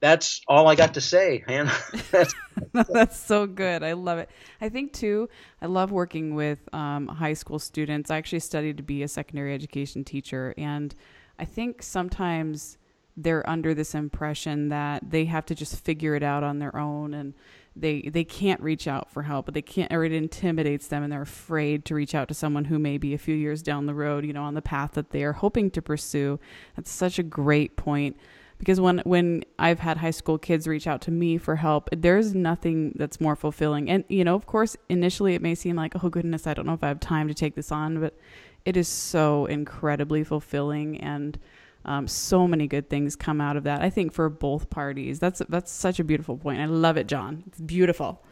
[0.00, 1.72] That's all I got to say, Hannah.
[2.10, 2.34] That's,
[2.92, 3.84] That's so good.
[3.84, 4.30] I love it.
[4.60, 5.28] I think too.
[5.60, 8.10] I love working with um, high school students.
[8.10, 10.92] I actually studied to be a secondary education teacher, and
[11.38, 12.78] I think sometimes
[13.16, 17.14] they're under this impression that they have to just figure it out on their own,
[17.14, 17.32] and
[17.74, 21.12] they they can't reach out for help, but they can't, or it intimidates them, and
[21.12, 23.94] they're afraid to reach out to someone who may be a few years down the
[23.94, 26.38] road, you know, on the path that they are hoping to pursue.
[26.76, 28.16] That's such a great point
[28.58, 32.34] because when when I've had high school kids reach out to me for help, there's
[32.34, 33.90] nothing that's more fulfilling.
[33.90, 36.74] And you know, of course, initially it may seem like, oh goodness, I don't know
[36.74, 38.16] if I have time to take this on, but
[38.64, 41.38] it is so incredibly fulfilling and
[41.84, 43.82] um, so many good things come out of that.
[43.82, 46.60] I think for both parties, that's that's such a beautiful point.
[46.60, 47.44] I love it, John.
[47.46, 48.22] It's beautiful.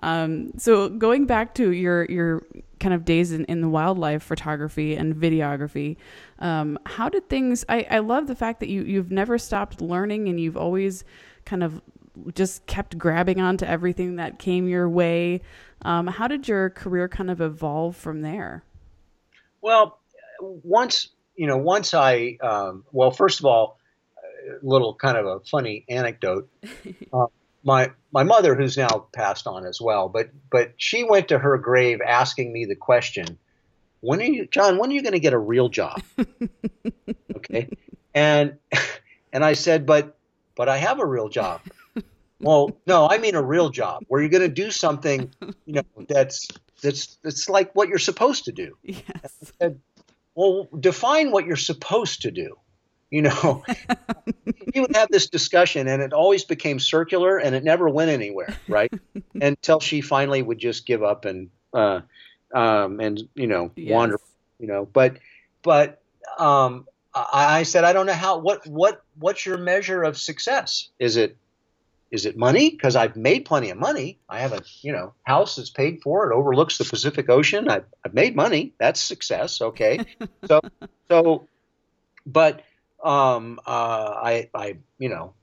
[0.00, 2.42] Um, so going back to your your
[2.80, 5.96] kind of days in, in the wildlife photography and videography,
[6.38, 7.64] um, how did things?
[7.68, 11.04] I, I love the fact that you you've never stopped learning and you've always
[11.44, 11.80] kind of
[12.34, 15.40] just kept grabbing onto everything that came your way.
[15.82, 18.64] Um, how did your career kind of evolve from there?
[19.60, 20.00] well,
[20.40, 23.78] once you know, once I um, well, first of all,
[24.50, 26.50] a little kind of a funny anecdote.
[27.12, 27.26] Uh,
[27.64, 31.56] my my mother, who's now passed on as well, but but she went to her
[31.56, 33.38] grave asking me the question,
[34.00, 34.78] "When are you, John?
[34.78, 36.02] When are you going to get a real job?"
[37.36, 37.68] okay,
[38.14, 38.58] and
[39.32, 40.18] and I said, "But
[40.56, 41.60] but I have a real job."
[42.40, 45.30] well, no, I mean a real job where you're going to do something,
[45.66, 46.48] you know, that's
[46.82, 48.76] that's that's like what you're supposed to do.
[48.82, 49.52] Yes.
[50.38, 52.58] Well, define what you're supposed to do.
[53.10, 53.64] You know,
[54.72, 58.56] we would have this discussion, and it always became circular, and it never went anywhere,
[58.68, 58.92] right?
[59.34, 62.02] Until she finally would just give up and uh,
[62.54, 64.20] um, and you know wander,
[64.60, 64.86] you know.
[64.86, 65.16] But
[65.62, 66.00] but
[66.38, 70.90] um, I, I said I don't know how what what what's your measure of success?
[71.00, 71.36] Is it
[72.10, 72.70] is it money?
[72.70, 74.18] Because I've made plenty of money.
[74.28, 76.30] I have a you know house that's paid for.
[76.30, 77.68] It overlooks the Pacific Ocean.
[77.68, 78.74] I've, I've made money.
[78.78, 79.60] That's success.
[79.60, 80.00] Okay.
[80.46, 80.60] so
[81.10, 81.48] so,
[82.26, 82.62] but
[83.02, 85.34] um, uh, I I you know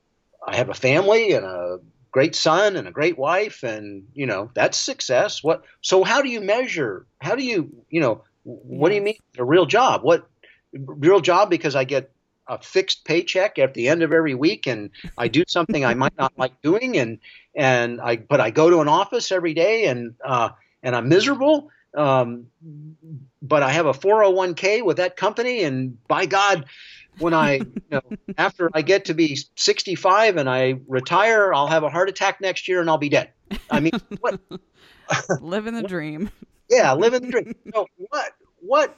[0.46, 1.78] I have a family and a
[2.10, 5.44] great son and a great wife and you know that's success.
[5.44, 5.64] What?
[5.82, 7.06] So how do you measure?
[7.20, 10.02] How do you you know what do you mean a real job?
[10.02, 10.28] What
[10.72, 11.50] real job?
[11.50, 12.10] Because I get
[12.48, 16.16] a fixed paycheck at the end of every week and I do something I might
[16.16, 17.18] not like doing and
[17.54, 20.50] and I but I go to an office every day and uh,
[20.82, 21.70] and I'm miserable.
[21.96, 22.48] Um,
[23.40, 26.66] but I have a 401k with that company and by God,
[27.18, 28.02] when I you know
[28.38, 32.68] after I get to be 65 and I retire, I'll have a heart attack next
[32.68, 33.32] year and I'll be dead.
[33.70, 34.40] I mean, what?
[35.40, 36.30] Living the dream.
[36.70, 37.54] yeah, living the dream.
[37.72, 38.32] So what?
[38.60, 38.96] What?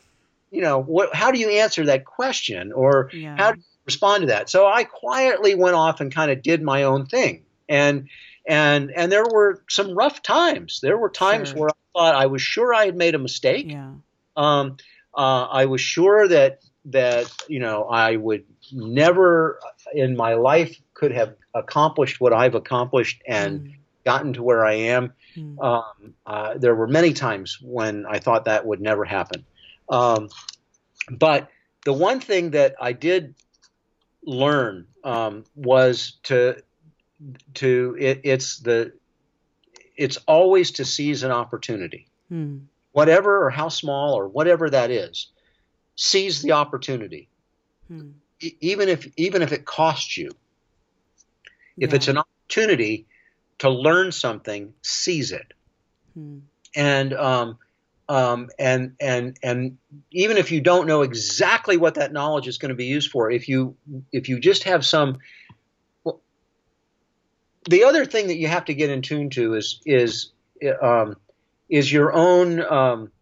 [0.51, 1.15] You know, what?
[1.15, 3.37] How do you answer that question, or Yeah.
[3.37, 4.49] how do you respond to that?
[4.49, 8.09] So I quietly went off and kind of did my own thing, and
[8.47, 10.81] and and there were some rough times.
[10.83, 11.59] There were times Sure.
[11.59, 13.71] where I thought I was sure I had made a mistake.
[13.71, 13.93] Yeah.
[14.37, 14.77] Um,
[15.15, 19.59] uh, I was sure that that you know I would never
[19.93, 23.75] in my life could have accomplished what I've accomplished and Mm.
[24.05, 25.13] gotten to where I am.
[25.37, 25.63] Mm.
[25.63, 29.45] Um, uh, there were many times when I thought that would never happen.
[29.91, 30.29] Um,
[31.11, 31.49] but
[31.85, 33.35] the one thing that I did
[34.23, 36.63] learn um, was to
[37.55, 38.93] to it, it's the
[39.97, 42.67] it's always to seize an opportunity, Mm.
[42.93, 45.29] whatever or how small or whatever that is.
[45.97, 47.29] Seize the opportunity,
[47.91, 48.13] Mm.
[48.41, 50.31] e- even if even if it costs you.
[51.79, 51.97] If Yeah.
[51.97, 53.07] it's an opportunity
[53.59, 55.53] to learn something, seize it.
[56.17, 56.43] Mm.
[56.75, 57.59] and um,
[58.09, 59.79] um, and and and
[60.11, 63.31] even if you don't know exactly what that knowledge is going to be used for,
[63.31, 63.77] if you
[64.13, 65.19] if you just have some,
[66.05, 66.21] well,
[67.69, 70.33] the other thing that you have to get in tune to is is
[70.81, 71.17] um,
[71.69, 73.13] is your own um,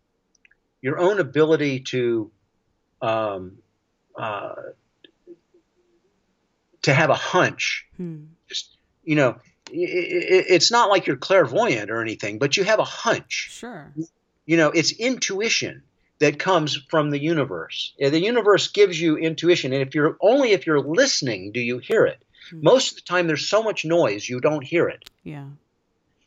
[0.82, 2.30] your own ability to
[3.02, 3.58] um,
[4.16, 4.54] uh,
[6.82, 8.26] to have a hunch Mm.
[8.46, 13.48] just you know it's not like you're clairvoyant or anything but you have a hunch
[13.50, 13.92] Sure.
[14.46, 15.82] You know it's intuition
[16.18, 20.66] that comes from the universe the universe gives you intuition and if you're only if
[20.66, 22.60] you're listening do you hear it Hmm.
[22.62, 25.48] most of the time there's so much noise you don't hear it Yeah.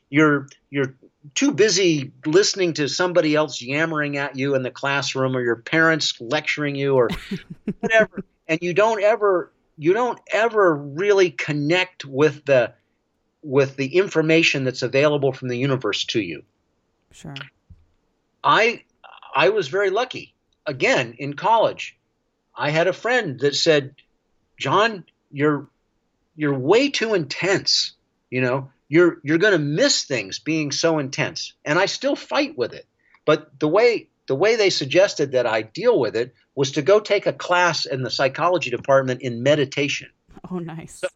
[0.09, 0.95] you're you're
[1.33, 6.19] too busy listening to somebody else yammering at you in the classroom or your parents
[6.19, 7.09] lecturing you or
[7.79, 12.73] whatever and you don't ever you don't ever really connect with the
[13.41, 16.43] with the information that's available from the universe to you.
[17.13, 17.33] Sure.
[18.43, 18.83] I
[19.35, 20.33] I was very lucky.
[20.65, 21.97] Again, in college,
[22.55, 23.95] I had a friend that said,
[24.57, 25.67] "John, you're
[26.35, 27.93] you're way too intense.
[28.29, 32.57] You know, you're you're going to miss things being so intense." And I still fight
[32.57, 32.85] with it.
[33.25, 36.99] But the way the way they suggested that I deal with it was to go
[36.99, 40.09] take a class in the psychology department in meditation.
[40.51, 40.99] Oh, nice.
[40.99, 41.07] So,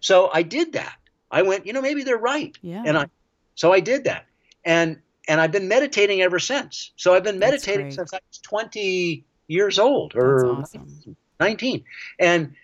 [0.00, 0.96] so I did that.
[1.30, 2.56] I went, you know, maybe they're right.
[2.62, 2.82] Yeah.
[2.84, 3.06] And I
[3.54, 4.26] so I did that.
[4.64, 4.98] And
[5.28, 6.92] and I've been meditating ever since.
[6.96, 11.16] So I've been meditating since I was 20 years old or awesome.
[11.40, 11.84] 19.
[12.18, 12.54] And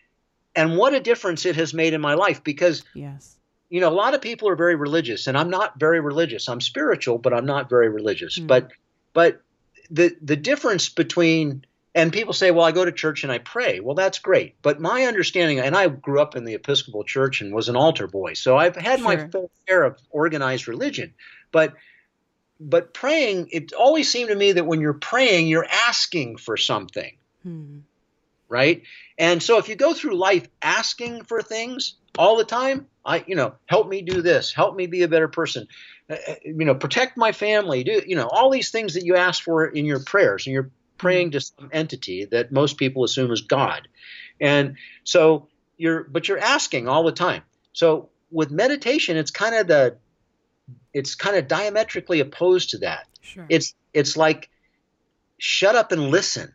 [0.54, 3.36] and what a difference it has made in my life because Yes.
[3.70, 6.48] you know a lot of people are very religious and I'm not very religious.
[6.48, 8.36] I'm spiritual but I'm not very religious.
[8.36, 8.46] Hmm.
[8.46, 8.68] But
[9.12, 9.42] but
[9.90, 13.80] the the difference between and people say, well, I go to church and I pray.
[13.80, 14.54] Well, that's great.
[14.62, 18.06] But my understanding, and I grew up in the Episcopal Church and was an altar
[18.06, 21.12] boy, so I've had my fair share of organized religion.
[21.50, 21.74] But
[22.62, 27.16] but praying, it always seemed to me that when you're praying, you're asking for something,
[27.42, 27.80] Hmm.
[28.48, 28.82] right?
[29.18, 33.34] And so if you go through life asking for things all the time, I, you
[33.34, 35.66] know, help me do this, help me be a better person,
[36.08, 39.16] uh, uh, you know, protect my family, do, you know, all these things that you
[39.16, 43.32] ask for in your prayers, and you're praying to some entity that most people assume
[43.32, 43.88] is God.
[44.40, 47.42] And so you're, but you're asking all the time.
[47.72, 49.96] So with meditation, it's kind of the,
[50.92, 53.06] it's kind of diametrically opposed to that.
[53.20, 53.46] Sure.
[53.48, 54.50] It's, it's like,
[55.38, 56.52] shut up and listen.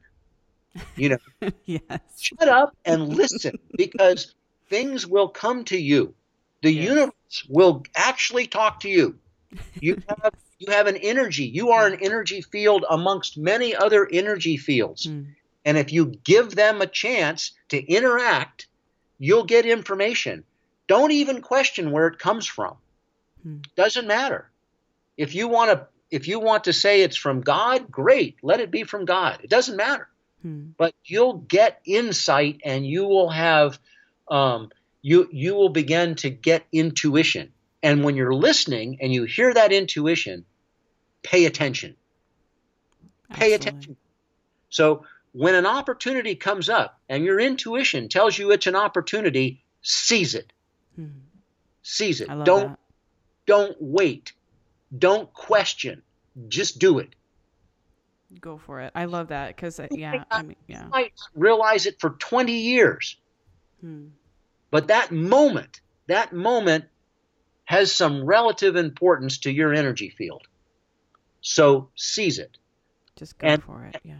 [0.95, 1.82] You know, yes.
[2.20, 4.36] shut up and listen because
[4.70, 6.14] things will come to you.
[6.62, 6.89] The Yes.
[6.89, 9.18] universe will actually talk to you.
[9.80, 11.45] You have you have an energy.
[11.45, 15.05] You are an energy field amongst many other energy fields.
[15.05, 15.24] Hmm.
[15.66, 18.68] And if you give them a chance to interact,
[19.20, 20.43] you'll get information.
[20.88, 22.76] Don't even question where it comes from.
[23.48, 23.58] Hmm.
[23.76, 24.50] Doesn't matter.
[25.16, 28.38] If you want to if you want to say it's from God, great.
[28.41, 29.39] Let it be from God.
[29.43, 30.08] It doesn't matter
[30.43, 30.68] Hmm.
[30.78, 33.80] but you'll get insight and you will have
[34.30, 34.70] um,
[35.02, 39.72] you you will begin to get intuition and when you're listening and you hear that
[39.72, 40.45] intuition
[41.24, 41.95] pay attention
[43.34, 43.98] pay attention
[44.70, 50.36] so when an opportunity comes up and your intuition tells you it's an opportunity seize
[50.36, 50.54] it
[50.95, 51.08] Hmm.
[51.82, 52.80] seize it don't that.
[53.48, 54.34] Don't wait
[54.98, 56.04] don't question
[56.48, 57.16] just do it
[58.41, 58.91] Go for it.
[58.93, 60.86] I love that because yeah, I mean yeah.
[60.88, 63.16] might realize it for 20 years
[63.82, 64.08] Hmm.
[64.72, 66.86] But that moment, that moment
[67.66, 70.48] has some relative importance to your energy field.
[71.41, 72.58] So seize it.
[73.16, 74.00] Just go And- for it.
[74.04, 74.16] Yeah.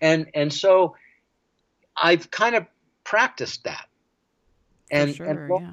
[0.00, 0.96] And and so
[1.96, 2.66] I've kind of
[3.04, 3.86] practiced that.
[4.90, 5.26] And sure.
[5.26, 5.70] and, yeah.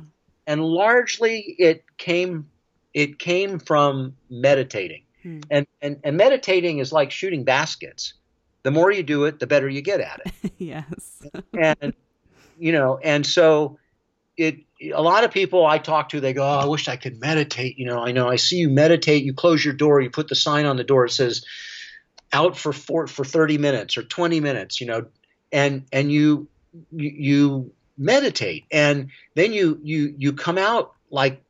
[0.49, 2.49] And largely it came
[2.93, 5.03] it came from meditating.
[5.21, 5.39] Hmm.
[5.51, 8.15] And, and and meditating is like shooting baskets.
[8.63, 10.53] The more you do it, the better you get at it.
[10.57, 11.21] yes.
[11.57, 11.93] and
[12.57, 13.77] you know and so
[14.37, 14.57] it
[14.93, 17.77] a lot of people i talk to they go oh i wish i could meditate
[17.77, 20.35] you know i know i see you meditate you close your door you put the
[20.35, 21.45] sign on the door it says
[22.31, 25.05] out for four, for 30 minutes or 20 minutes you know
[25.51, 26.47] and and you
[26.91, 31.43] you, you meditate and then you you you come out like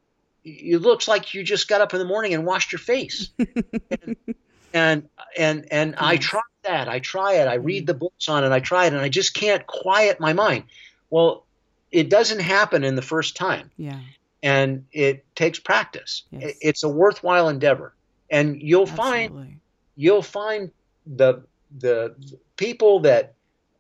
[0.44, 3.48] it looks like you just got up in the morning and washed your face and
[4.74, 6.90] and and, and I try that.
[6.90, 7.48] I try it.
[7.48, 8.52] I read the books on it.
[8.52, 10.64] I try it, and I just can't quiet my mind.
[11.10, 11.46] Well,
[11.92, 14.00] it doesn't happen in the first time, Yeah.
[14.44, 16.24] and it takes practice.
[16.32, 16.56] Yes.
[16.62, 17.94] It's a worthwhile endeavor,
[18.30, 19.60] and you'll find
[19.96, 20.72] you'll find
[21.06, 21.44] the
[21.78, 22.16] the
[22.58, 23.34] people that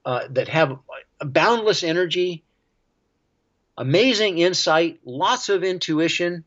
[0.05, 0.77] uh, that have
[1.21, 2.43] boundless energy,
[3.79, 6.43] amazing insight, lots of intuition.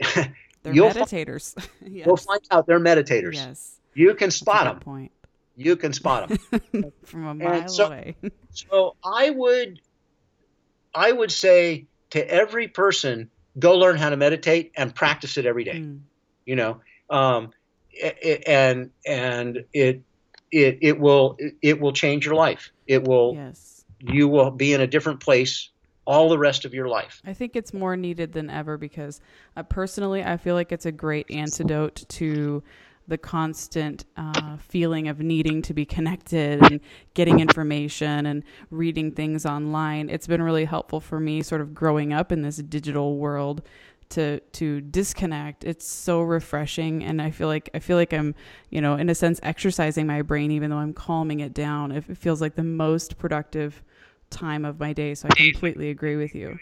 [0.00, 1.54] They're you'll meditators.
[1.86, 2.06] yes.
[2.06, 3.34] You'll find out they're meditators.
[3.34, 3.76] Yes.
[3.92, 4.80] You can spot them.
[4.80, 5.12] Point.
[5.56, 6.92] You can spot them.
[7.04, 8.16] From a mile so- away.
[8.56, 9.80] So I would,
[10.94, 13.28] I would say to every person,
[13.58, 15.80] go learn how to meditate and practice it every day.
[15.80, 15.96] Hmm.
[16.46, 16.80] You know,
[17.10, 17.50] um,
[18.46, 20.02] and and it
[20.52, 22.70] it it will it will change your life.
[22.86, 23.84] It will Yes.
[23.98, 25.70] you will be in a different place
[26.06, 27.22] all the rest of your life.
[27.24, 29.20] I think it's more needed than ever because
[29.56, 32.62] uh, personally, I feel like it's a great antidote to
[33.06, 36.80] the constant uh, feeling of needing to be connected and
[37.12, 40.08] getting information and reading things online.
[40.08, 43.62] It's been really helpful for me, sort of growing up in this digital world,
[44.10, 45.64] to to disconnect.
[45.64, 48.34] It's so refreshing, and I feel like I feel like I'm,
[48.70, 51.92] you know, in a sense, exercising my brain, even though I'm calming it down.
[51.92, 53.82] It, it feels like the most productive
[54.34, 55.14] time of my day.
[55.14, 56.58] So I completely agree with you.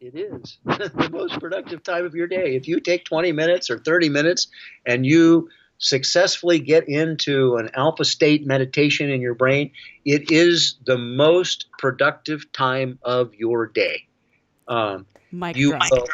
[0.00, 2.56] It is the most productive time of your day.
[2.56, 4.48] If you take 20 minutes or 30 minutes
[4.84, 9.70] and you successfully get into an alpha state meditation in your brain,
[10.04, 14.02] it is the most productive time of your day.
[14.66, 15.82] Um, Mic you drop.
[15.90, 16.08] will,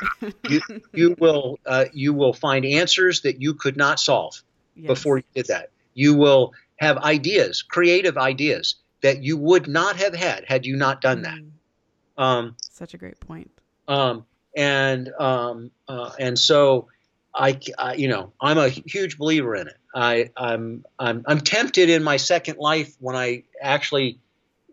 [0.46, 0.60] you,
[0.94, 4.34] you will uh, you will find answers that you could not solve
[4.74, 4.86] Yes.
[4.88, 5.70] before you did that.
[5.94, 11.00] You will have ideas, creative ideas that you would not have had had you not
[11.00, 11.38] done that.
[11.38, 13.50] Mm, Um, Such a great point.
[13.86, 14.24] um,
[14.56, 16.88] and um, uh, and so
[17.34, 19.76] I, I, you know, I'm a huge believer in it.
[19.94, 24.18] I, I'm, I'm, I'm tempted in my second life when I actually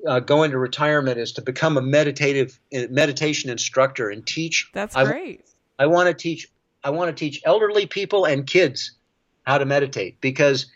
[0.07, 4.69] uh, go into retirement is to become a meditative meditation instructor and teach.
[4.73, 5.45] That's I, great.
[5.77, 6.47] I want to teach.
[6.83, 8.91] I want to teach elderly people and kids
[9.43, 10.67] how to meditate because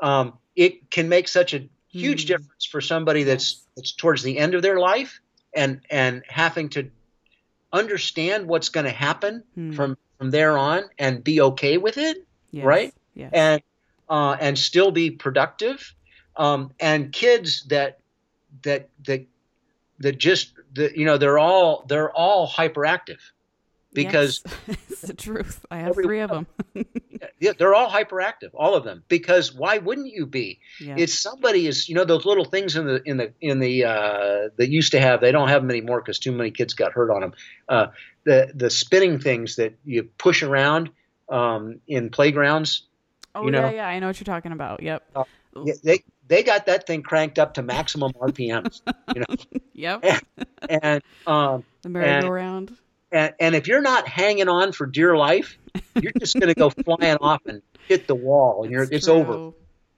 [0.00, 2.28] um, it can make such a huge Mm.
[2.28, 5.20] difference for somebody that's that's towards the end of their life
[5.54, 6.90] and and having to
[7.72, 9.72] understand what's going to happen Hmm.
[9.72, 12.18] from from there on and be okay with it
[12.52, 12.64] Yes.
[12.64, 12.94] right?
[13.14, 13.30] Yes.
[13.32, 13.62] and
[14.08, 15.94] uh, and still be productive
[16.36, 17.98] um, and kids that
[18.62, 19.26] that that
[20.00, 23.18] that just that you know they're all they're all hyperactive
[23.94, 24.76] because Yes.
[24.90, 25.64] it's the truth.
[25.70, 26.46] I have three of them.
[27.40, 30.94] yeah, they're all hyperactive all of them because why wouldn't you be yeah.
[30.98, 34.48] it's somebody is you know those little things in the in the in the uh,
[34.56, 37.10] that used to have they don't have them anymore because too many kids got hurt
[37.10, 37.32] on them
[37.68, 37.86] uh,
[38.24, 40.90] the the spinning things that you push around
[41.28, 42.86] um, in playgrounds
[43.34, 43.86] oh you know- yeah, yeah.
[43.88, 44.82] I know what you're talking about.
[44.82, 45.02] Yep.
[45.14, 45.24] Uh,
[45.64, 48.80] yeah, they they got that thing cranked up to maximum RPMs
[49.14, 49.36] you know
[49.74, 50.04] Yep.
[50.68, 52.76] and um, The merry-go-round.
[53.12, 55.58] And, and if you're not hanging on for dear life
[56.00, 59.52] you're just going to go flying off and hit the wall and you're it's over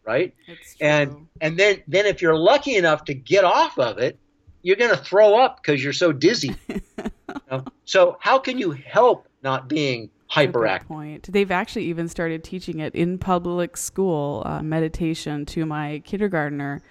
[0.04, 0.34] right?
[0.46, 4.18] It's and and then then if you're lucky enough to get off of it
[4.66, 6.54] you're going to throw up because you're so dizzy.
[7.28, 7.64] You know?
[7.84, 10.86] so how can you help not being That's a good hyperactive?
[10.86, 11.32] point.
[11.32, 16.82] They've actually even started teaching it in public school uh, meditation to my kindergartner,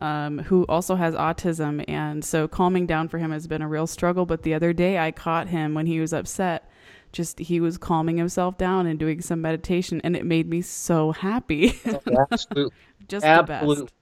[0.00, 3.86] um, who also has autism, and so calming down for him has been a real
[3.86, 4.26] struggle.
[4.26, 6.70] But the other day, I caught him when he was upset.
[7.12, 11.12] Just he was calming himself down and doing some meditation, and it made me so
[11.12, 11.78] happy.
[12.30, 12.74] absolutely
[13.08, 13.76] Just Absolutely.
[13.76, 13.94] the best.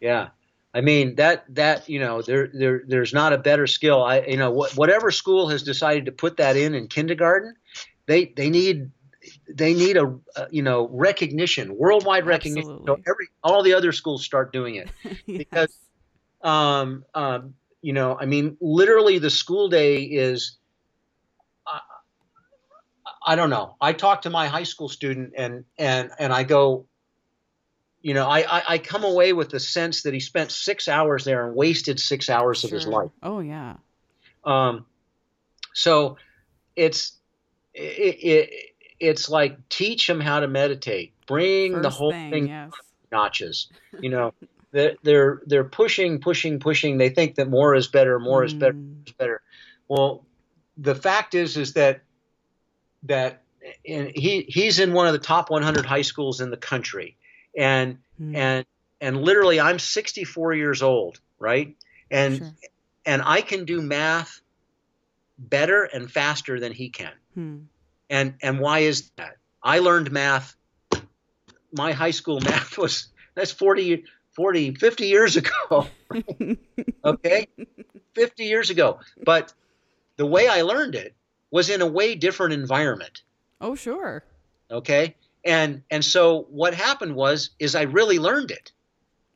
[0.00, 0.28] yeah
[0.74, 4.36] i mean that that you know there there there's not a better skill i you
[4.36, 7.54] know what, whatever school has decided to put that in in kindergarten
[8.06, 8.90] they they need
[9.54, 14.24] they need a, uh you know recognition worldwide recognition so every all the other schools
[14.24, 14.88] start doing it
[15.26, 15.76] because
[16.42, 20.56] um, um, you know, I mean, literally, the school day is.
[21.66, 21.80] I
[23.26, 23.76] I don't know.
[23.80, 26.86] I talk to my high school student, and and and I go.
[28.02, 31.24] You know, I, I I come away with the sense that he spent six hours
[31.24, 33.10] there and wasted six hours of his life.
[33.22, 33.76] Oh yeah.
[34.42, 34.86] Um,
[35.74, 36.16] so
[36.76, 37.12] it's
[37.74, 38.69] it, it
[39.00, 41.14] it's like teach him how to meditate.
[41.26, 42.70] Bring the whole thing, thing yes.
[43.10, 43.68] notches.
[44.00, 44.34] You know,
[44.72, 46.98] they're they're pushing, pushing, pushing.
[46.98, 49.06] They think that more is better, more is better, Mm.
[49.08, 49.42] is better.
[49.88, 50.24] Well,
[50.76, 52.02] the fact is, is that
[53.04, 53.42] that
[53.86, 57.16] and he he's in one of the top 100 high schools in the country,
[57.56, 58.36] and Mm.
[58.36, 58.66] and
[59.00, 61.74] and literally, I'm 64 years old, right?
[62.10, 62.52] And Sure.
[63.06, 64.40] and I can do math
[65.38, 67.12] better and faster than he can.
[67.34, 67.58] Hmm.
[68.10, 69.36] And and why is that?
[69.62, 70.56] I learned math.
[71.72, 74.04] My high school math was that's 40,
[74.34, 75.86] 40 50 years ago.
[77.04, 77.46] okay,
[78.14, 78.98] fifty years ago.
[79.24, 79.54] But
[80.16, 81.14] the way I learned it
[81.50, 83.22] was in a way different environment.
[83.60, 84.24] Oh sure.
[84.70, 88.72] Okay, and and so what happened was is I really learned it.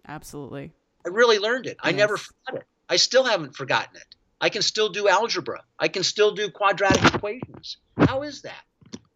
[0.06, 0.72] Absolutely.
[1.06, 1.76] I really learned it.
[1.80, 2.66] I never forgot it.
[2.88, 4.14] I still haven't forgotten it.
[4.44, 5.62] I can still do algebra.
[5.78, 7.78] I can still do quadratic equations.
[7.96, 8.62] How is that?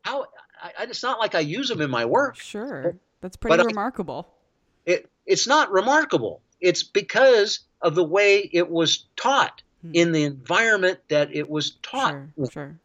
[0.00, 0.24] How?
[0.62, 2.36] I, it's not like I use them in my work.
[2.36, 2.96] Sure.
[3.20, 4.26] That's pretty But I- remarkable.
[4.86, 6.40] It, it's not remarkable.
[6.62, 9.90] It's because of the way it was taught Hmm.
[9.92, 12.10] in the environment that it was taught.
[12.36, 12.50] Sure.
[12.50, 12.80] Sure.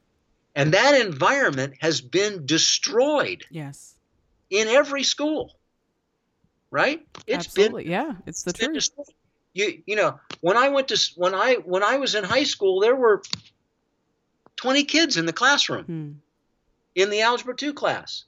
[0.54, 3.96] And that environment has been destroyed Yes.
[4.50, 5.56] in every school.
[6.72, 7.08] Right?
[7.26, 7.90] It's been Absolutely.
[7.90, 8.16] yeah.
[8.28, 8.76] It's the been truth.
[8.76, 9.08] destroyed.
[9.54, 12.80] You you know when I went to when I when I was in high school
[12.80, 13.22] there were
[14.56, 16.12] twenty kids in the classroom Hmm.
[16.96, 18.26] in the algebra two class.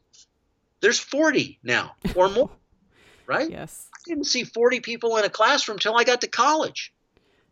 [0.81, 2.51] There's forty now or more,
[3.25, 3.49] right?
[3.49, 3.87] Yes.
[3.93, 6.93] I didn't see forty people in a classroom till I got to college.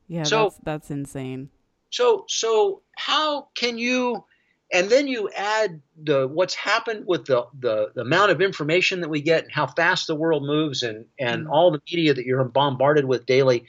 [0.08, 0.24] Yeah.
[0.24, 1.50] So- that's that's insane.
[1.90, 4.26] So so how can you?
[4.74, 9.10] And then you add the what's happened with the, the, the amount of information that
[9.10, 11.52] we get and how fast the world moves and, and Mm.
[11.52, 13.66] all the media that you're bombarded with daily.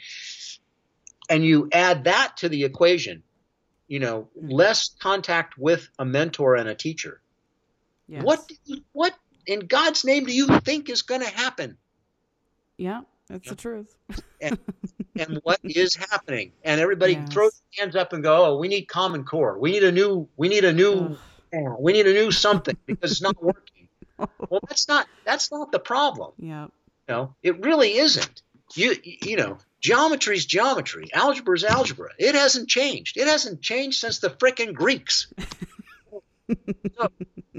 [1.29, 3.23] and you add that to the equation,
[3.87, 7.21] you know, less contact with a mentor and a teacher.
[8.09, 8.23] Yes.
[8.25, 8.51] What
[8.93, 9.15] what
[9.47, 11.77] in God's name do you think is going to happen?
[12.79, 13.95] Yeah, that's the truth.
[14.41, 14.59] and
[15.43, 16.53] what is happening?
[16.65, 17.33] And everybody Yes.
[17.33, 19.59] throws their hands up and go, "Oh, we need Common Core.
[19.59, 20.29] We need a new.
[20.37, 21.17] We need a new.
[21.79, 23.89] We need a new something because it's not working."
[24.19, 26.33] well, that's not that's not the problem.
[26.39, 26.65] Yeah.
[27.09, 28.43] You know, it really isn't.
[28.75, 32.11] You you know, geometry's geometry, algebra is algebra.
[32.19, 33.17] It hasn't changed.
[33.17, 35.29] It hasn't changed since the frickin' Greeks.
[36.97, 37.09] so,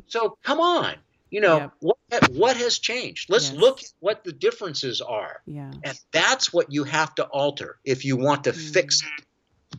[0.08, 0.96] so come on.
[1.36, 1.72] You know Yep.
[1.82, 3.30] what what has changed?
[3.30, 3.60] Let's Yes.
[3.60, 5.42] look at what the differences are.
[5.46, 5.70] Yeah.
[5.84, 8.72] And that's what you have to alter if you want to Hmm.
[8.76, 9.26] fix it.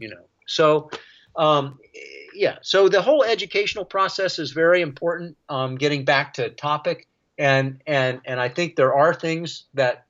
[0.03, 0.24] You know.
[0.47, 0.91] So
[1.35, 1.78] um,
[2.35, 2.59] yeah.
[2.61, 5.39] So the whole educational process is very important.
[5.49, 7.09] Um, getting back to topic,
[7.39, 10.05] and and and I think there are things that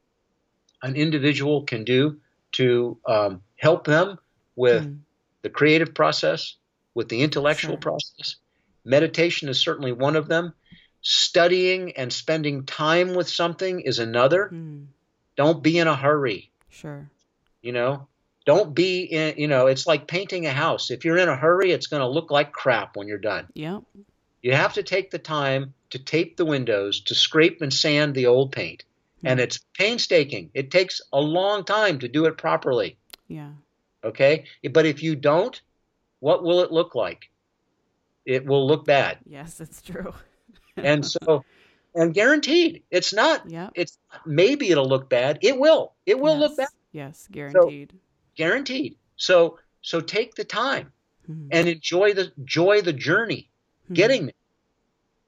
[0.83, 2.19] an individual can do
[2.59, 4.19] to um, help them
[4.57, 4.99] with Mm.
[5.43, 6.57] the creative process,
[6.95, 7.89] with the intellectual Sure.
[7.89, 8.37] process.
[8.85, 10.53] Meditation is certainly one of them.
[11.09, 14.51] Studying and spending time with something is another.
[14.53, 14.87] Mm.
[15.37, 16.51] Don't be in a hurry.
[16.69, 17.09] Sure.
[17.63, 18.09] You know,
[18.45, 19.37] don't be in.
[19.39, 20.91] You know, it's like painting a house.
[20.91, 23.47] If you're in a hurry, it's going to look like crap when you're done.
[23.55, 23.85] Yep.
[24.43, 28.27] You have to take the time to tape the windows, to scrape and sand the
[28.27, 28.83] old paint.
[29.23, 30.51] And it's painstaking.
[30.55, 32.97] It takes a long time to do it properly.
[33.29, 33.51] Yeah.
[34.03, 34.47] Okay?
[34.73, 35.61] But if you don't,
[36.19, 37.31] what will it look like?
[38.25, 39.19] It will look bad.
[39.25, 40.13] Yes, it's true.
[40.77, 41.45] And so,
[41.95, 45.39] and guaranteed, it's not, yeah it's maybe it'll look bad.
[45.43, 45.95] It will.
[46.05, 46.69] It will look bad.
[46.93, 47.19] Yes.
[47.23, 47.93] Yes, guaranteed.
[48.37, 48.97] Guaranteed.
[49.17, 50.93] So, so take the time
[51.29, 51.49] Mhm.
[51.53, 53.51] and enjoy the, enjoy the journey.
[53.91, 53.95] Mhm.
[53.95, 54.35] getting there.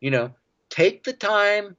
[0.00, 0.34] You know,
[0.70, 1.76] take the time.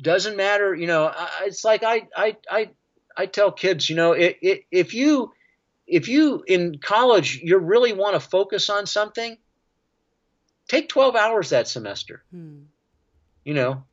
[0.00, 0.74] Doesn't matter.
[0.74, 2.70] You know, I- it's like I I I
[3.16, 3.90] I tell kids.
[3.90, 5.32] You know, it, it, if you
[5.86, 9.36] if you in college you really want to focus on something,
[10.68, 12.22] take twelve hours that semester.
[12.30, 12.60] Hmm.
[13.44, 13.84] You know,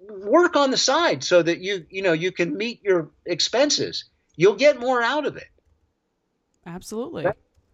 [0.00, 4.04] work on the side so that you you know you can meet your expenses.
[4.36, 5.46] You'll get more out of it
[6.66, 7.26] Absolutely.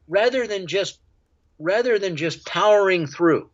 [0.08, 0.98] Rather than just
[1.58, 3.50] rather than just powering through.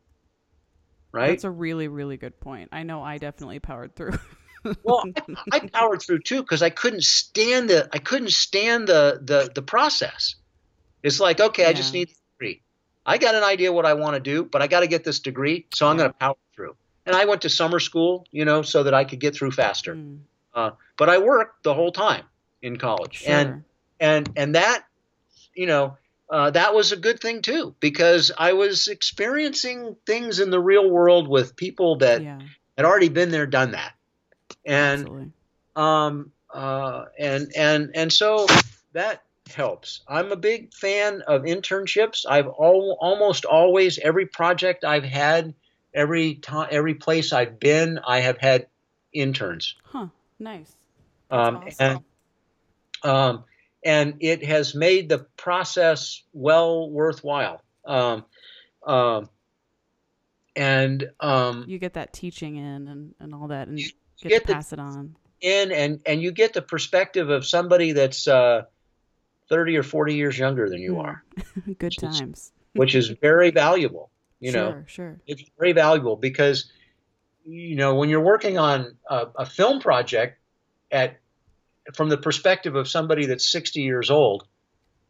[1.13, 1.31] Right.
[1.31, 2.69] That's a really, really good point.
[2.73, 4.19] I know I definitely powered through.
[4.83, 5.05] well
[5.53, 9.49] I, I powered through too because i couldn't stand the i couldn't stand the the
[9.55, 10.35] the process
[11.05, 12.63] it's like okay i just need the degree
[13.07, 15.21] i got an idea what i want to do but i got to get this
[15.21, 16.75] degree so i'm going to power through
[17.07, 19.95] and i went to summer school you know so that i could get through faster
[19.95, 20.19] Mm,
[20.55, 22.25] uh, but i worked the whole time
[22.63, 23.33] in college sure.
[23.33, 23.65] and
[24.01, 24.85] and and that
[25.55, 25.97] you know
[26.29, 30.91] uh, that was a good thing too because i was experiencing things in the real
[30.91, 32.41] world with people that yeah.
[32.77, 33.93] had already been there done that
[34.65, 35.33] and Absolutely.
[35.77, 38.47] um, uh, and and and so
[38.93, 39.23] that
[39.55, 40.03] helps.
[40.09, 42.25] I'm a big fan of internships.
[42.29, 45.55] I've al- almost always every project I've had,
[45.95, 48.67] every time, every place I've been, I have had
[49.13, 49.75] interns.
[49.85, 50.09] Huh.
[50.39, 50.73] Nice.
[51.31, 51.75] Um, awesome.
[51.81, 52.01] and
[53.11, 53.45] um,
[53.85, 57.63] and it has made the process well worthwhile.
[57.85, 58.25] Um,
[58.87, 59.29] um,
[60.55, 63.93] and um, you get that teaching in and, and all that and get,
[64.23, 65.15] get to the- pass it on.
[65.41, 68.63] in and and you get the perspective of somebody that's uh,
[69.49, 71.23] 30 or 40 years younger than you are,
[71.67, 72.53] good Which is- times.
[72.75, 74.11] which is very valuable.
[74.39, 75.21] You know, sure, sure.
[75.27, 76.71] it's very valuable because
[77.47, 80.39] you know when you're working on a, a film project
[80.93, 81.17] at
[81.95, 84.47] from the perspective of somebody that's 60 years old,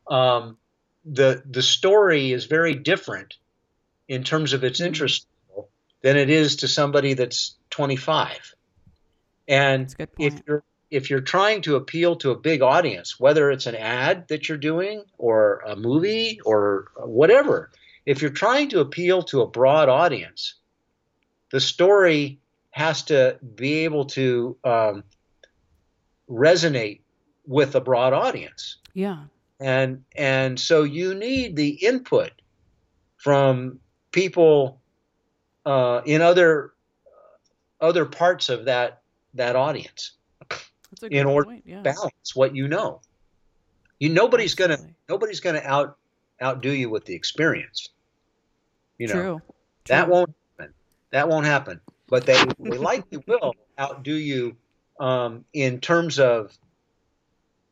[0.09, 0.59] um,
[1.05, 3.35] the the story is very different
[4.07, 4.87] in terms of its Mhm.
[4.87, 5.27] interest
[6.03, 8.55] than it is to somebody that's 25.
[9.49, 13.67] And That's if you're if you're trying to appeal to a big audience, whether it's
[13.67, 17.71] an ad that you're doing or a movie or whatever,
[18.05, 20.55] if you're trying to appeal to a broad audience,
[21.51, 22.39] the story
[22.71, 25.03] has to be able to um,
[26.29, 27.01] resonate
[27.47, 29.25] with a broad audience, Yeah.
[29.61, 32.31] and and so you need the input
[33.17, 33.79] from
[34.13, 34.81] people
[35.65, 36.73] uh, in other
[37.81, 39.03] other parts of that
[39.35, 40.13] that audience
[41.11, 41.65] in order point.
[41.67, 41.83] Yeah.
[41.83, 43.01] balance what you know.
[43.99, 45.97] You nobody's gonna nobody's gonna out
[46.43, 47.89] outdo you with the experience.
[48.99, 49.43] You know True.
[49.89, 50.13] that True.
[50.13, 50.75] won't happen.
[51.11, 51.81] That won't happen.
[52.09, 54.57] But they, they likely will outdo you
[55.01, 56.57] um, in terms of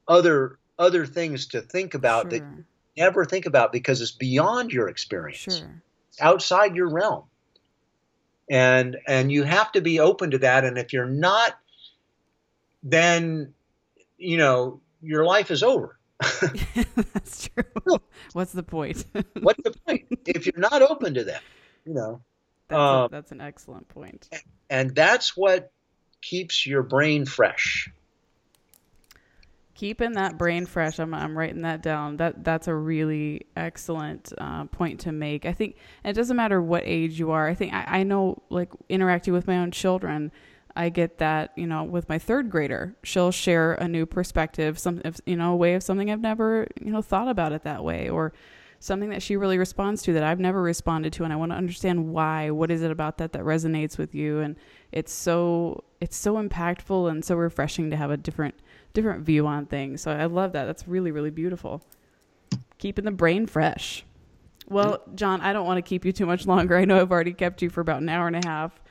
[0.08, 2.64] other other things to think about that you
[2.96, 5.82] never think about because it's beyond your experience, Sure.
[6.08, 7.24] It's outside your realm,
[8.50, 10.64] and and you have to be open to that.
[10.64, 11.58] And if you're not,
[12.84, 13.52] then
[14.18, 15.98] you know your life is over.
[17.12, 17.98] That's true.
[18.32, 19.04] What's the point?
[19.40, 21.42] What's the point if you're not open to that?
[21.84, 22.20] You know,
[22.68, 24.28] That's, Um, a, that's an excellent point.
[24.70, 25.72] and that's what
[26.22, 27.90] keeps your brain fresh.
[29.74, 31.00] Keeping that brain fresh.
[31.00, 32.18] I'm, I'm writing that down.
[32.18, 35.44] That that's a really excellent uh, point to make.
[35.46, 37.48] I think it doesn't matter what age you are.
[37.48, 40.30] I think I, I know like interacting with my own children.
[40.76, 45.02] I get that you know with my third grader, she'll share a new perspective, some
[45.26, 48.08] you know a way of something I've never you know thought about it that way,
[48.08, 48.32] or
[48.80, 51.56] something that she really responds to that I've never responded to, and I want to
[51.56, 52.50] understand why.
[52.50, 54.40] What is it about that that resonates with you?
[54.40, 54.56] And
[54.92, 58.54] it's so it's so impactful and so refreshing to have a different
[58.92, 60.02] different view on things.
[60.02, 60.66] So I love that.
[60.66, 61.82] That's really really beautiful.
[62.78, 64.04] Keeping the brain fresh.
[64.68, 65.14] Well, mm.
[65.14, 66.76] John, I don't want to keep you too much longer.
[66.76, 68.82] I know I've already kept you for about an hour and a half.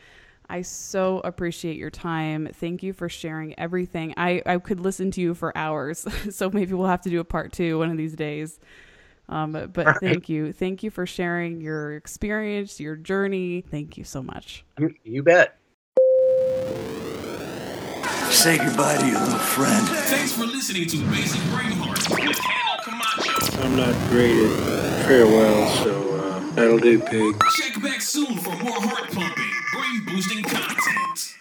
[0.54, 2.48] I so appreciate your time.
[2.54, 4.14] Thank you for sharing everything.
[4.18, 7.24] I, I could listen to you for hours, so maybe we'll have to do a
[7.24, 8.60] part two one of these days.
[9.28, 10.00] Um, but but All right.
[10.00, 10.54] thank you.
[10.54, 13.62] Thank you for sharing your experience, your journey.
[13.62, 14.64] Thank you so much.
[14.78, 15.58] You, you bet.
[18.30, 19.88] Say goodbye to your little friend.
[19.88, 23.64] Thanks for listening to Basic Brainheart with Hannah Camacho.
[23.64, 26.13] I'm not great at farewell, so
[26.56, 27.36] do, pig.
[27.58, 31.33] Check back soon for more heart pumping, brain boosting content.